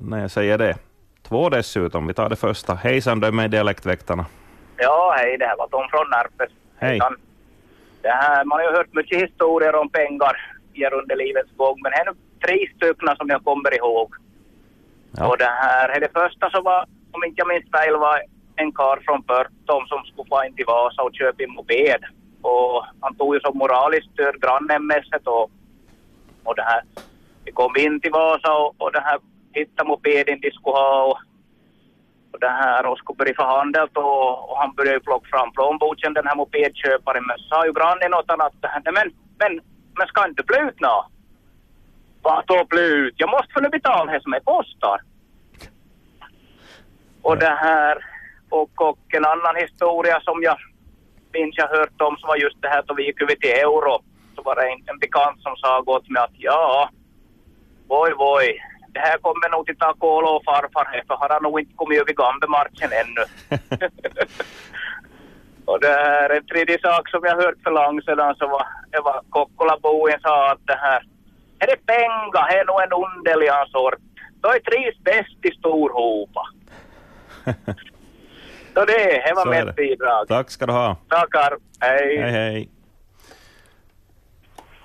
när 0.00 0.20
jag 0.20 0.30
säger 0.30 0.58
det. 0.58 0.76
Två 1.22 1.48
dessutom. 1.48 2.06
Vi 2.06 2.14
tar 2.14 2.28
det 2.28 2.36
första. 2.36 2.74
Hejsan, 2.74 3.20
du 3.20 3.26
är 3.26 3.32
med 3.32 3.44
i 3.44 3.48
Dialektväktarna. 3.48 4.26
Ja, 4.76 5.14
hej, 5.16 5.38
det 5.38 5.46
här 5.46 5.56
var 5.56 5.68
Tom 5.68 5.88
från 5.90 6.10
Närpes. 6.10 6.52
Hej. 6.76 7.00
Det 8.02 8.08
här, 8.08 8.44
man 8.44 8.58
har 8.58 8.70
ju 8.70 8.76
hört 8.76 8.94
mycket 8.94 9.22
historier 9.22 9.74
om 9.74 9.88
pengar 9.88 10.34
under 11.02 11.16
livets 11.16 11.56
gång, 11.56 11.76
men 11.82 11.92
här 11.92 12.00
är 12.00 12.10
nu 12.10 12.16
tre 12.46 12.68
stycken 12.76 13.16
som 13.16 13.28
jag 13.28 13.44
kommer 13.44 13.76
ihåg. 13.76 14.14
Och 15.20 15.38
det 15.38 15.52
här, 15.62 16.00
det 16.00 16.12
första 16.12 16.50
så 16.50 16.62
var, 16.62 16.86
om 17.12 17.24
inte 17.24 17.40
jag 17.40 17.48
minns 17.48 17.70
fel, 17.70 17.96
var 17.96 18.22
en 18.56 18.72
karl 18.72 18.98
från 19.04 19.22
Pörtom 19.22 19.86
som 19.86 20.04
skulle 20.04 20.28
få 20.28 20.44
in 20.44 20.54
till 20.54 20.66
Vasa 20.66 21.02
och 21.02 21.14
köpa 21.14 21.42
en 21.42 21.50
moped. 21.50 22.02
Och 22.42 22.84
han 23.00 23.14
tog 23.14 23.34
ju 23.34 23.40
som 23.40 23.58
moraliskt 23.58 24.12
stöd 24.12 24.40
grannen-mässet 24.40 25.26
och, 25.26 25.50
och 26.44 26.54
det 26.56 26.62
här. 26.62 26.82
Vi 27.44 27.52
kom 27.52 27.76
in 27.76 28.00
till 28.00 28.12
Vasa 28.12 28.52
och, 28.52 28.74
och 28.78 28.92
det 28.92 29.00
här 29.00 29.18
hittade 29.58 29.88
mopeden 29.88 30.40
de 30.40 30.50
skulle 30.50 30.76
ha 30.76 31.02
och, 31.10 31.18
och 32.32 32.40
det 32.40 32.48
här 32.62 32.86
och 32.86 32.98
skulle 32.98 33.16
börja 33.16 33.34
förhandla 33.34 33.82
och, 33.84 34.50
och 34.50 34.58
han 34.58 34.74
började 34.74 34.96
ju 34.96 35.00
plocka 35.00 35.28
fram 35.32 35.52
plånboken 35.52 36.14
den 36.14 36.26
här 36.26 36.36
mopedköparen 36.36 37.24
men 37.26 37.38
sa 37.38 37.66
ju 37.66 37.72
grannen 37.72 38.14
åt 38.14 38.30
honom 38.30 38.46
att 38.46 38.84
"Nej, 38.84 38.94
men, 38.94 39.08
men, 39.38 39.52
men 39.96 40.06
ska 40.06 40.28
inte 40.28 40.42
plutona? 40.42 40.94
Vadå 42.22 42.64
plut? 42.64 43.14
Jag 43.16 43.30
måste 43.30 43.52
få 43.52 43.60
betala 43.70 44.12
det 44.12 44.22
som 44.22 44.32
jag 44.32 44.44
kostar. 44.44 45.00
Och 47.22 47.38
det 47.38 47.54
här 47.66 47.98
och, 48.50 48.80
och 48.88 48.98
en 49.08 49.24
annan 49.24 49.56
historia 49.56 50.20
som 50.20 50.42
jag 50.42 50.56
minns 51.32 51.54
jag 51.56 51.68
hört 51.68 52.00
om 52.00 52.16
så 52.16 52.26
var 52.26 52.36
just 52.36 52.62
det 52.62 52.68
här 52.68 52.82
då 52.86 52.94
vi 52.94 53.06
gick 53.06 53.22
över 53.22 53.34
till 53.34 53.50
euro. 53.50 54.02
Så 54.34 54.42
var 54.42 54.54
det 54.56 54.68
en, 54.72 54.82
en 54.86 54.98
bekant 54.98 55.42
som 55.42 55.56
sa 55.56 55.82
åt 55.86 56.08
mig 56.08 56.22
att 56.22 56.30
ja, 56.34 56.90
voi 57.88 58.12
voi, 58.12 58.60
det 58.92 59.00
här 59.00 59.18
kommer 59.18 59.48
nog 59.48 59.66
till 59.66 59.76
ta 59.76 59.94
kola 59.94 60.28
och 60.30 60.44
farfar 60.44 60.86
här 60.92 61.02
för 61.06 61.16
han 61.20 61.30
har 61.30 61.40
nog 61.40 61.60
inte 61.60 61.74
kommit 61.74 62.00
över 62.00 62.12
Gambemarschen 62.12 62.90
ännu. 63.02 63.24
och 65.64 65.80
det 65.80 65.88
här, 65.88 66.30
en 66.30 66.46
tredje 66.46 66.78
sak 66.80 67.08
som 67.08 67.20
jag 67.24 67.36
hört 67.36 67.62
för 67.64 67.70
långt 67.70 68.04
sedan 68.04 68.34
så 68.34 68.46
var, 68.48 68.66
det 68.90 69.00
var 69.00 69.22
Kokkolaboen 69.30 70.20
sa 70.20 70.50
att 70.52 70.66
det 70.66 70.78
här, 70.86 71.02
är 71.58 71.66
det 71.66 71.86
pengar, 71.86 72.48
det 72.50 72.58
är 72.58 72.64
nog 72.64 72.80
en 72.82 72.92
underlig 73.04 73.50
sort. 73.72 74.00
Då 74.40 74.48
är 74.48 74.60
trivs 74.60 74.98
bäst 74.98 75.38
i 75.42 75.50
stor 75.58 75.90
hopa. 75.92 76.42
Så 78.74 78.84
det, 78.84 79.22
det 79.26 79.32
var 79.34 79.44
Så 79.44 79.52
är 79.52 79.64
mitt 79.64 79.76
bidrag. 79.76 80.28
Tack 80.28 80.50
ska 80.50 80.66
du 80.66 80.72
ha. 80.72 80.96
Tackar, 81.08 81.56
hej. 81.80 82.18
Hej, 82.18 82.30
hej. 82.30 82.68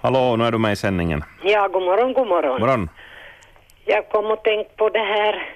Hallå, 0.02 0.36
nu 0.36 0.44
är 0.44 0.52
du 0.52 0.58
med 0.58 0.72
i 0.72 0.76
sändningen. 0.76 1.24
Ja, 1.44 1.68
god 1.68 1.84
morgon, 1.84 2.14
god 2.14 2.28
morgon. 2.28 2.60
Morgon. 2.60 2.90
Jag 3.86 4.10
kom 4.10 4.32
och 4.32 4.44
tänkte 4.44 4.76
på 4.76 4.90
det 4.90 5.00
här. 5.00 5.50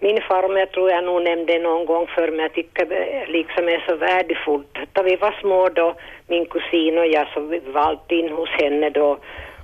Min 0.00 0.22
farmor, 0.22 0.66
tror 0.66 0.90
jag 0.90 1.04
nog 1.04 1.22
nämnde 1.22 1.58
någon 1.58 1.86
gång 1.86 2.06
för 2.06 2.28
mig, 2.30 2.40
jag 2.40 2.52
tycker 2.52 2.86
det 2.86 3.26
liksom 3.26 3.68
är 3.68 3.84
så 3.88 3.94
värdefullt. 3.96 4.78
Då 4.92 5.02
vi 5.02 5.16
var 5.16 5.32
små 5.40 5.68
då, 5.68 5.94
min 6.26 6.46
kusin 6.46 6.98
och 6.98 7.06
jag, 7.06 7.28
så 7.34 7.40
vi 7.40 7.58
var 7.58 7.80
alltid 7.80 8.18
in 8.18 8.32
hos 8.32 8.48
henne 8.48 8.90
då. 8.90 9.18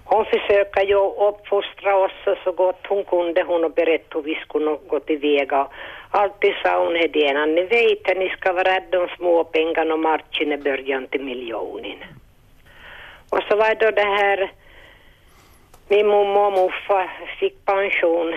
Hon 0.05 0.25
försökte 0.25 0.81
ju 0.83 0.95
uppfostra 1.29 1.97
oss 1.97 2.13
så- 2.25 2.37
så 2.45 2.53
gott 2.53 2.87
hon 2.89 3.05
kunde, 3.05 3.43
hon 3.43 3.65
och 3.65 3.71
berätta 3.71 4.19
hur 4.19 4.23
vi 4.23 4.35
skulle 4.35 4.77
gå 4.89 5.01
tillväga. 5.01 5.67
Alltid 6.11 6.55
sa 6.63 6.85
hon 6.85 6.97
Hedena, 6.97 7.47
ni 7.47 7.63
vet 7.63 8.11
att 8.11 8.17
ni 8.19 8.29
ska 8.29 8.53
vara 8.53 8.75
rädda 8.75 9.01
om 9.01 9.09
småpengarna 9.17 9.95
och 9.95 10.01
marschen 10.01 10.53
är 10.53 10.57
början 10.57 11.07
till 11.07 11.23
miljonen. 11.23 11.99
Och 13.31 13.43
så 13.49 13.57
var 13.57 13.69
det 13.75 13.85
då 13.85 13.91
det 13.91 14.09
här 14.23 14.51
min 15.93 16.07
mormor 16.07 16.47
och 16.47 16.53
morfar 16.53 17.11
fick 17.41 17.65
pension. 17.65 18.35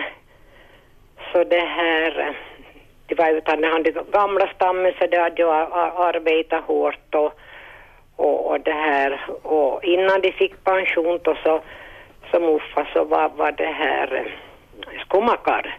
Så 1.32 1.44
det 1.44 1.66
här, 1.78 2.36
det 3.06 3.14
var 3.14 3.30
utan 3.30 3.64
han 3.64 3.84
gamla 4.12 4.48
stammen 4.54 4.92
så 4.98 5.06
det 5.06 5.20
hade 5.20 5.42
jag 5.42 5.52
arbetat 5.96 6.64
hårt 6.64 7.14
och, 7.14 7.32
och, 8.16 8.50
och 8.50 8.60
det 8.60 8.72
här 8.72 9.20
och 9.42 9.84
innan 9.84 10.20
de 10.20 10.32
fick 10.32 10.64
pension 10.64 11.20
då 11.22 11.36
så, 11.44 11.60
så 12.30 12.40
morfar 12.40 12.90
så 12.92 13.04
var, 13.04 13.28
var 13.28 13.52
det 13.52 13.72
här 13.84 14.14
eh, 14.14 15.00
skomakar. 15.04 15.78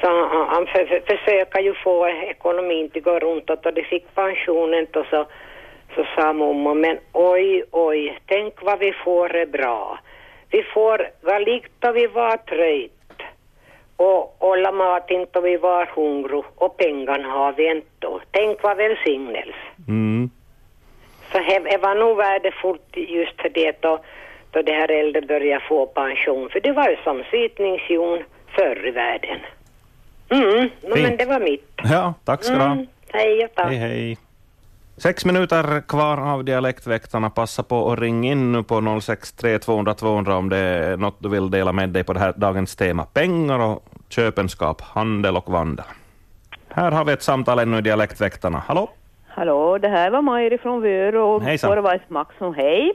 Så 0.00 0.06
han, 0.06 0.48
han 0.48 0.66
för, 0.66 0.86
för, 0.86 1.00
försöker 1.16 1.60
ju 1.60 1.74
få 1.74 2.08
ekonomin 2.08 2.90
att 2.94 3.04
gå 3.04 3.18
runt 3.18 3.50
och 3.50 3.58
då 3.62 3.70
de 3.70 3.82
fick 3.82 4.14
pensionen 4.14 4.86
då 4.90 5.04
så, 5.10 5.26
så 5.94 6.06
sa 6.16 6.32
mormor, 6.32 6.74
men 6.74 6.98
oj, 7.12 7.64
oj, 7.70 8.18
tänk 8.26 8.62
vad 8.62 8.78
vi 8.78 8.92
får 8.92 9.28
det 9.28 9.46
bra. 9.46 9.98
Vi 10.50 10.62
får 10.62 11.10
och 11.88 11.96
vi 11.96 12.06
var 12.06 12.36
tröjt 12.36 12.92
och 13.96 14.36
hålla 14.38 14.72
mat 14.72 15.10
inte 15.10 15.40
vi 15.40 15.56
var 15.56 15.86
hungriga 15.86 16.42
och 16.54 16.76
pengarna 16.76 17.28
har 17.28 17.52
vi 17.52 17.70
inte. 17.70 18.06
Tänk 18.30 18.62
vad 18.62 18.76
välsignelse. 18.76 19.54
Mm. 19.88 20.30
Så 21.32 21.38
det 21.38 21.78
var 21.82 21.94
nog 21.94 22.16
värdefullt 22.16 22.96
just 22.96 23.54
det 23.54 23.82
då, 23.82 23.98
då 24.50 24.62
det 24.62 24.72
här 24.72 24.90
äldre 24.90 25.22
började 25.22 25.64
få 25.68 25.86
pension. 25.86 26.48
För 26.50 26.60
det 26.60 26.72
var 26.72 26.88
ju 26.88 26.96
som 27.04 27.24
sitningsjon 27.30 28.22
förr 28.56 28.88
i 28.88 28.90
världen. 28.90 29.38
Mm, 30.30 30.70
no, 30.82 31.02
men 31.02 31.16
det 31.16 31.24
var 31.24 31.40
mitt. 31.40 31.72
Ja, 31.90 32.14
tack 32.24 32.44
ska 32.44 32.54
du 32.54 32.60
ha. 32.60 32.72
Mm, 32.72 32.86
hej 33.12 33.44
och 33.44 33.54
tack. 33.54 33.66
Hej, 33.66 33.76
hej. 33.76 34.16
Sex 34.98 35.24
minuter 35.24 35.80
kvar 35.80 36.32
av 36.32 36.44
Dialektväktarna. 36.44 37.30
Passa 37.30 37.62
på 37.62 37.92
att 37.92 37.98
ringa 37.98 38.32
in 38.32 38.52
nu 38.52 38.62
på 38.62 39.00
063 39.00 39.58
200 39.58 39.94
200 39.94 40.36
om 40.36 40.48
det 40.48 40.56
är 40.58 40.96
något 40.96 41.16
du 41.18 41.28
vill 41.28 41.50
dela 41.50 41.72
med 41.72 41.88
dig 41.88 42.04
på 42.04 42.12
det 42.12 42.20
här 42.20 42.32
dagens 42.36 42.76
tema. 42.76 43.04
Pengar 43.04 43.58
och 43.58 43.84
köpenskap, 44.08 44.80
handel 44.80 45.36
och 45.36 45.48
vandel. 45.50 45.84
Här 46.68 46.90
har 46.90 47.04
vi 47.04 47.12
ett 47.12 47.22
samtal 47.22 47.58
ännu 47.58 47.78
i 47.78 47.80
Dialektväktarna. 47.80 48.58
Hallå? 48.66 48.88
Hallå, 49.26 49.78
det 49.78 49.88
här 49.88 50.10
var 50.10 50.22
Majri 50.22 50.58
från 50.58 50.82
Vörå 50.82 51.34
och. 51.34 51.42
Borvais 51.42 52.02
Maxson, 52.08 52.54
hej. 52.54 52.92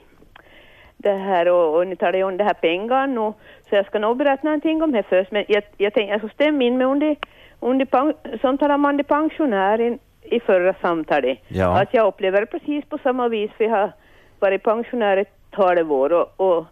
Det 0.98 1.14
här 1.14 1.48
och, 1.48 1.76
och 1.76 1.88
ni 1.88 1.96
talade 1.96 2.18
ju 2.18 2.24
om 2.24 2.38
det 2.38 2.44
här 2.44 2.54
pengarna 2.54 3.22
och, 3.22 3.40
så 3.70 3.76
jag 3.76 3.86
ska 3.86 4.00
nog 4.00 4.18
berätta 4.18 4.48
någonting 4.48 4.84
om 4.84 4.92
det 4.92 5.04
först 5.04 5.32
men 5.32 5.46
jag, 5.48 5.64
jag 5.78 5.94
tänkte 5.94 6.12
jag 6.12 6.20
skulle 6.20 6.34
stämma 6.34 6.64
in 6.64 6.78
med 6.78 6.88
under, 6.88 7.16
under 7.60 7.86
pen, 7.86 8.14
som 8.42 8.58
talade 8.58 8.74
om 8.74 8.86
under 8.86 9.04
pensionären 9.04 10.00
i 10.32 10.40
förra 10.40 10.74
samtalet. 10.82 11.40
Ja. 11.48 11.82
Att 11.82 11.94
jag 11.94 12.08
upplever 12.08 12.46
precis 12.46 12.86
på 12.86 12.98
samma 12.98 13.28
vis 13.28 13.52
jag 13.58 13.70
har 13.70 13.92
varit 14.40 14.64
pensionär 14.64 15.18
ett 15.18 15.34
tolv 15.52 15.92
år 15.94 16.14
och, 16.14 16.34
och 16.48 16.66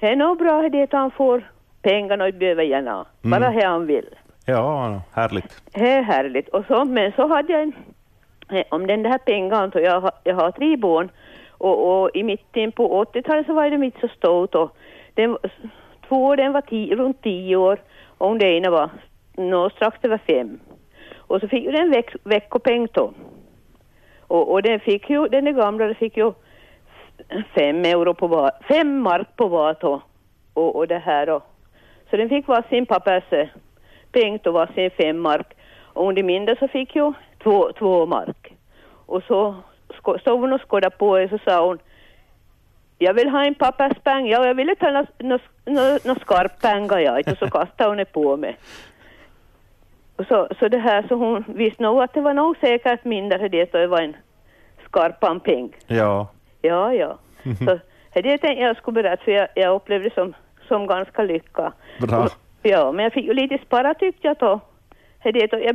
det 0.00 0.06
är 0.06 0.16
nog 0.16 0.38
bra 0.38 0.68
det 0.68 0.82
att 0.82 0.92
han 0.92 1.10
får 1.10 1.50
pengarna 1.82 2.24
och 2.24 2.34
behöver 2.34 2.62
gärna, 2.62 3.06
Mm. 3.24 3.40
bara 3.40 3.52
det 3.52 3.64
han 3.66 3.86
vill. 3.86 4.08
Ja, 4.46 5.00
härligt. 5.12 5.62
Det 5.72 5.90
är 5.90 6.02
härligt. 6.02 6.48
Och 6.48 6.64
så, 6.68 6.84
men 6.84 7.12
så 7.12 7.26
hade 7.28 7.52
jag 7.52 7.62
en, 7.62 7.72
eh, 8.52 8.64
om 8.70 8.86
den 8.86 9.02
där 9.02 9.18
pengan, 9.18 9.70
så 9.70 9.80
jag, 9.80 10.10
jag 10.24 10.34
har 10.34 10.50
tre 10.50 10.76
barn 10.76 11.08
och, 11.50 12.02
och 12.02 12.10
i 12.14 12.22
mitten 12.22 12.72
på 12.72 13.04
80-talet 13.04 13.46
så 13.46 13.52
var 13.54 13.70
det 13.70 13.78
mitt 13.78 14.00
så 14.00 14.08
stort 14.08 14.54
och 14.54 14.76
den, 15.14 15.38
två 16.08 16.36
den 16.36 16.52
var 16.52 16.60
tio, 16.60 16.96
runt 16.96 17.22
tio 17.22 17.56
år 17.56 17.78
och 18.18 18.38
den 18.38 18.48
ena 18.48 18.70
var 18.70 18.90
nå, 19.36 19.70
strax 19.70 19.98
över 20.02 20.18
fem. 20.18 20.58
Och 21.26 21.40
så 21.40 21.48
fick 21.48 21.64
ju 21.64 21.70
den 21.70 21.90
veck, 21.90 22.14
veckopeng 22.24 22.88
då. 22.92 23.12
Och, 24.20 24.52
och 24.52 24.62
den 24.62 24.80
fick 24.80 25.10
ju, 25.10 25.28
den 25.28 25.46
är 25.46 25.52
gamla, 25.52 25.86
den 25.86 25.94
fick 25.94 26.16
ju 26.16 26.32
fem 27.54 27.84
euro 27.84 28.14
på 28.14 28.26
var, 28.26 28.50
fem 28.68 29.00
mark 29.00 29.36
på 29.36 29.48
var 29.48 29.76
då. 29.80 30.02
Och, 30.54 30.76
och 30.76 30.88
det 30.88 30.98
här 30.98 31.26
då. 31.26 31.42
Så 32.10 32.16
den 32.16 32.28
fick 32.28 32.46
vara 32.46 32.62
sin 32.62 32.86
pappas 32.86 33.24
peng 34.12 34.38
då 34.42 34.50
var 34.50 34.66
sin 34.74 34.90
fem 34.90 35.18
mark. 35.18 35.54
Och 35.82 36.08
under 36.08 36.22
mindre 36.22 36.56
så 36.56 36.68
fick 36.68 36.96
ju 36.96 37.12
två, 37.42 37.72
två 37.72 38.06
mark. 38.06 38.52
Och 39.06 39.22
så 39.22 39.54
stod 40.20 40.40
hon 40.40 40.52
och 40.52 40.70
skådade 40.70 40.96
på 40.96 41.08
och 41.08 41.30
så 41.30 41.38
sa 41.38 41.66
hon 41.66 41.78
jag 42.98 43.14
vill 43.14 43.28
ha 43.28 43.44
en 43.44 43.54
papperspeng, 43.54 44.26
ja 44.26 44.46
jag 44.46 44.54
ville 44.54 44.74
ta 44.74 44.86
några 44.86 45.06
no, 45.18 45.38
no, 45.64 45.98
no 46.04 46.14
skarp 46.20 46.60
pengar 46.60 46.98
ja, 46.98 47.20
och 47.32 47.38
så 47.38 47.50
kastade 47.50 47.90
hon 47.90 47.96
det 47.96 48.04
på 48.04 48.36
mig. 48.36 48.56
Och 50.16 50.26
så, 50.26 50.48
så 50.58 50.68
det 50.68 50.78
här, 50.78 51.04
så 51.08 51.14
hon 51.14 51.44
visste 51.48 51.82
nog 51.82 52.02
att 52.02 52.14
det 52.14 52.20
var 52.20 52.34
nog 52.34 52.56
säkert 52.56 53.04
mindre 53.04 53.48
det 53.48 53.70
så 53.70 53.76
det 53.76 53.86
var 53.86 54.00
en 54.00 54.16
skarpan 54.88 55.40
peng. 55.40 55.76
Ja. 55.86 56.28
Ja, 56.62 56.94
ja. 56.94 57.18
Så 57.64 57.78
det 58.14 58.38
tänkte 58.38 58.62
jag 58.62 58.76
skulle 58.76 59.02
berätta 59.02 59.24
för 59.24 59.32
jag, 59.32 59.48
jag 59.54 59.74
upplevde 59.74 60.08
det 60.08 60.14
som, 60.14 60.34
som 60.68 60.86
ganska 60.86 61.22
lycka. 61.22 61.72
Bra. 62.00 62.28
Ja, 62.62 62.92
men 62.92 63.02
jag 63.02 63.12
fick 63.12 63.24
ju 63.24 63.34
lite 63.34 63.58
spara 63.66 63.94
tyckte 63.94 64.26
jag 64.28 64.36
då. 64.36 64.60
Det 65.22 65.46
då 65.46 65.58
jag, 65.58 65.74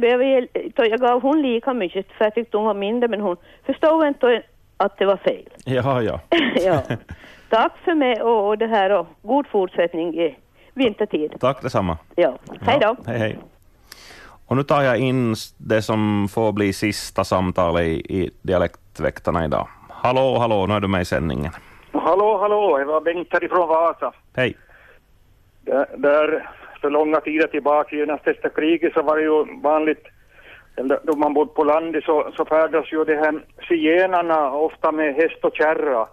då 0.75 0.85
jag 0.85 0.99
gav 0.99 1.21
hon 1.21 1.41
lika 1.41 1.73
mycket 1.73 2.11
för 2.11 2.25
jag 2.25 2.35
tyckte 2.35 2.57
hon 2.57 2.65
var 2.65 2.73
mindre 2.73 3.07
men 3.07 3.21
hon 3.21 3.37
förstod 3.65 4.07
inte 4.07 4.43
att 4.77 4.97
det 4.97 5.05
var 5.05 5.17
fel. 5.17 5.49
Ja, 5.65 6.01
ja. 6.01 6.19
ja. 6.55 6.81
Tack 7.49 7.77
för 7.83 7.93
mig 7.93 8.21
och, 8.21 8.47
och 8.47 8.57
det 8.57 8.67
här 8.67 8.89
och 8.91 9.07
god 9.21 9.47
fortsättning 9.47 10.19
i 10.19 10.35
vintertid. 10.73 11.33
Tack 11.39 11.61
detsamma. 11.61 11.97
Ja, 12.15 12.37
hej 12.61 12.79
då. 12.81 12.95
Hej, 13.05 13.19
hej. 13.19 13.37
Och 14.51 14.57
nu 14.57 14.63
tar 14.63 14.81
jag 14.81 14.97
in 14.97 15.35
det 15.57 15.81
som 15.81 16.27
får 16.27 16.51
bli 16.51 16.73
sista 16.73 17.23
samtalet 17.23 17.83
i, 17.83 18.17
i 18.17 18.31
Dialektväktarna 18.41 19.45
idag. 19.45 19.67
Hallå, 19.89 20.37
hallå, 20.39 20.65
nu 20.65 20.73
är 20.73 20.79
du 20.79 20.87
med 20.87 21.01
i 21.01 21.05
sändningen. 21.05 21.51
Hallå, 21.91 22.37
hallå, 22.37 22.77
det 22.77 22.85
var 22.85 23.01
Bengt 23.01 23.33
härifrån 23.33 23.67
Vasa. 23.67 24.13
Hej. 24.35 24.57
Där, 25.61 25.85
där 25.97 26.49
för 26.81 26.89
långa 26.89 27.19
tider 27.21 27.47
tillbaka, 27.47 27.95
genast 27.95 28.27
efter 28.27 28.49
kriget, 28.49 28.93
så 28.93 29.01
var 29.01 29.17
det 29.17 29.23
ju 29.23 29.61
vanligt, 29.61 30.03
eller 30.75 30.99
då 31.03 31.15
man 31.15 31.33
bodde 31.33 31.53
på 31.53 31.63
landet 31.63 32.03
så, 32.03 32.31
så 32.37 32.45
färdas 32.45 32.91
ju 32.93 33.03
de 33.05 33.15
här 33.15 33.43
zigenarna 33.67 34.51
ofta 34.51 34.91
med 34.91 35.15
häst 35.15 35.43
och 35.43 35.55
kärra. 35.55 36.07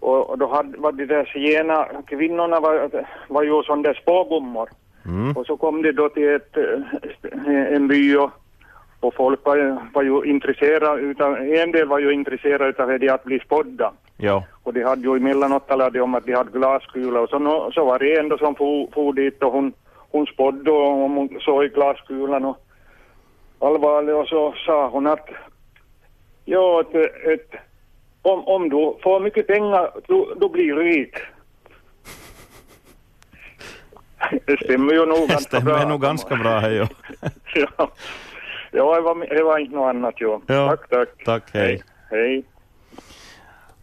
Och, 0.00 0.30
och 0.30 0.38
då 0.38 0.46
hade, 0.46 0.78
var 0.78 0.92
de 0.92 1.06
där 1.06 1.24
zigenarna, 1.24 2.02
kvinnorna 2.06 2.60
var, 2.60 2.90
var 3.28 3.42
ju 3.42 3.62
som 3.62 3.82
där 3.82 3.94
spågummor. 3.94 4.68
Mm. 5.06 5.36
Och 5.36 5.46
så 5.46 5.56
kom 5.56 5.82
de 5.82 5.92
då 5.92 6.08
till 6.08 6.34
ett, 6.34 6.56
eh, 6.56 7.74
en 7.74 7.88
by 7.88 8.16
och, 8.16 8.30
och 9.00 9.14
folk 9.14 9.44
var, 9.44 9.78
var 9.94 10.02
ju 10.02 10.22
intresserade 10.24 11.00
utav, 11.00 11.36
en 11.36 11.72
del 11.72 11.88
var 11.88 11.98
ju 11.98 12.12
intresserade 12.12 12.68
utav 12.68 12.98
det 12.98 13.08
att 13.08 13.24
bli 13.24 13.38
spådda. 13.38 13.92
Ja. 14.16 14.44
Och 14.62 14.74
de 14.74 14.82
hade 14.82 15.02
ju 15.02 15.16
emellanåt 15.16 15.68
talat 15.68 15.96
om 15.96 16.14
att 16.14 16.26
de 16.26 16.32
hade 16.32 16.58
glaskulor 16.58 17.22
och 17.22 17.28
så, 17.28 17.70
så 17.74 17.84
var 17.84 17.98
det 17.98 18.18
en 18.18 18.28
då 18.28 18.38
som 18.38 18.54
for, 18.54 18.88
for 18.94 19.12
dit 19.12 19.42
och 19.42 19.52
hon, 19.52 19.72
hon 20.10 20.26
spådde 20.26 20.70
och 20.70 20.92
hon 20.92 21.38
såg 21.40 21.64
i 21.64 21.68
glaskulan 21.68 22.44
och 22.44 22.58
allvarlig 23.58 24.14
och 24.14 24.26
så 24.26 24.54
sa 24.66 24.88
hon 24.88 25.06
att 25.06 25.28
ja, 26.44 26.80
att, 26.80 26.94
att 26.94 27.60
om, 28.22 28.44
om 28.44 28.68
du 28.68 28.96
får 29.02 29.20
mycket 29.20 29.46
pengar 29.46 29.90
då, 30.06 30.34
då 30.36 30.48
blir 30.48 30.74
du 30.74 30.82
rik. 30.82 31.14
Det 34.46 34.64
stämmer 34.64 34.92
ju 34.92 35.06
nog 35.06 35.16
Det 35.16 35.26
ganska 35.26 35.38
stämmer 35.58 35.78
bra. 35.78 35.88
nog 35.88 36.02
ganska 36.02 36.36
bra, 36.36 36.58
hej. 36.58 36.76
Ja. 37.54 37.90
ja, 38.70 38.94
det, 38.94 39.00
var, 39.00 39.34
det 39.36 39.42
var 39.42 39.58
inte 39.58 39.76
något 39.76 39.88
annat 39.88 40.14
jo. 40.16 40.42
Ja. 40.46 40.68
Tack, 40.68 40.88
tack. 40.88 41.08
Tack, 41.24 41.42
hej. 41.52 41.82
Hej. 42.10 42.44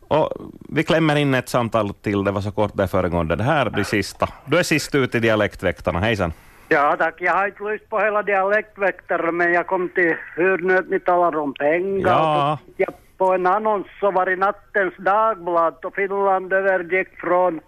Och 0.08 0.30
vi 0.70 0.84
klämmer 0.84 1.16
in 1.16 1.34
ett 1.34 1.50
samtal 1.50 1.94
till, 1.94 2.24
det 2.24 2.32
var 2.32 2.42
så 2.42 2.52
kort 2.52 2.72
det 2.74 2.88
föregående. 2.88 3.36
Det 3.36 3.44
här 3.44 3.70
blir 3.70 3.84
sista. 3.84 4.28
Du 4.46 4.58
är 4.58 4.64
sist 4.64 4.96
ut 4.96 5.16
i 5.16 5.20
Dialektväktarna, 5.20 6.00
hejsan. 6.00 6.34
Ja 6.68 6.96
tack, 7.00 7.16
jag 7.20 7.34
har 7.34 7.48
inte 7.48 7.64
lust 7.64 7.90
på 7.90 8.00
hela 8.00 8.24
dialektväktare 8.24 9.32
men 9.32 9.54
jag 9.54 9.68
kom 9.68 9.90
till 9.90 10.16
hur 10.36 10.82
ni 10.90 11.00
talar 11.00 11.40
om 11.40 11.54
pengar. 11.54 12.10
Ja. 12.12 12.58
Jag 12.78 12.94
på 13.18 13.34
en 13.34 13.48
annons 13.48 13.88
så 14.00 14.12
var 14.12 14.30
i 14.30 14.36
nattens 14.36 14.94
dagblad 14.98 15.86
och 15.86 15.96
Finland 15.96 16.54
övergick 16.54 17.08
från 17.20 17.60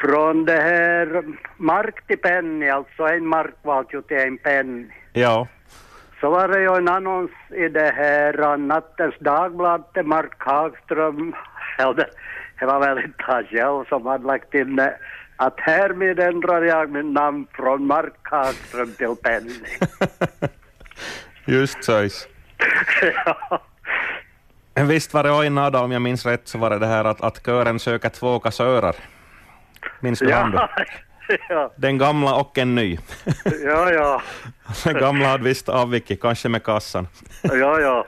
från 0.00 0.44
det 0.44 0.60
här 0.60 1.22
mark 1.56 2.06
till 2.06 2.18
penny, 2.18 2.68
alltså 2.68 3.02
en 3.02 3.26
mark 3.26 3.54
var 3.62 3.86
ju 3.92 4.02
till 4.02 4.16
en 4.16 4.38
penny. 4.38 4.86
Ja. 5.12 5.46
Så 6.20 6.30
var 6.30 6.48
det 6.48 6.60
ju 6.60 6.76
en 6.76 6.88
annons 6.88 7.30
i 7.50 7.68
det 7.68 7.92
här 7.96 8.40
uh, 8.40 8.56
nattens 8.56 9.14
dagblad 9.20 9.92
till 9.92 10.02
Mark 10.02 10.34
Hagström. 10.38 11.34
Ja, 11.80 11.92
det, 11.92 12.66
var 12.66 12.80
väl 12.80 12.98
inte 12.98 13.22
han 13.22 13.44
själv 13.44 13.84
som 13.88 14.06
hade 14.06 14.26
lagt 14.26 14.54
in 14.54 14.76
det. 14.76 14.96
Att 15.36 15.60
härmed 15.60 16.20
ändrar 16.20 16.62
jag 16.62 16.90
min 16.90 17.12
namn 17.12 17.46
från 17.52 17.86
Mark 17.86 18.18
Hagström 18.22 18.92
till 18.92 19.14
Penny. 19.22 19.54
Just 21.44 21.84
så. 21.84 22.08
Visst 24.88 25.14
var 25.14 25.22
det 25.22 25.32
Oinada, 25.32 25.80
om 25.80 25.92
jag 25.92 26.02
minns 26.02 26.26
rätt, 26.26 26.48
så 26.48 26.58
var 26.58 26.70
det 26.70 26.78
det 26.78 26.86
här 26.86 27.04
att, 27.04 27.20
att 27.20 27.46
kören 27.46 27.78
söker 27.78 28.08
två 28.08 28.38
kassörer. 28.38 28.96
Minns 30.00 30.18
du 30.18 30.32
han 30.32 30.50
då? 30.50 30.68
ja, 31.48 31.72
Den 31.76 31.98
gamla 31.98 32.34
och 32.34 32.58
en 32.58 32.74
ny. 32.74 32.98
ja, 33.64 33.92
ja, 33.92 34.22
Den 34.84 34.94
gamla 34.94 35.26
hade 35.28 35.44
visst 35.44 35.68
avvikit, 35.68 36.20
kanske 36.20 36.48
med 36.48 36.62
kassan. 36.62 37.08
ja, 37.42 37.80
ja. 37.80 38.06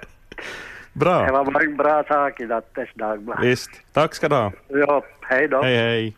Bra. 0.93 1.25
Det 1.27 1.33
var 1.33 1.63
en 1.63 1.77
bra 1.77 2.05
sak 2.09 2.41
i 2.41 2.47
nattens 2.47 2.89
dagblad. 2.95 3.41
Visst. 3.41 3.71
Tack 3.93 4.15
ska 4.15 4.29
du 4.29 4.35
ha. 4.35 4.53
Ja, 4.69 5.05
hej 5.21 5.49
då. 5.49 5.63
Hej, 5.63 5.77
hej. 5.77 6.17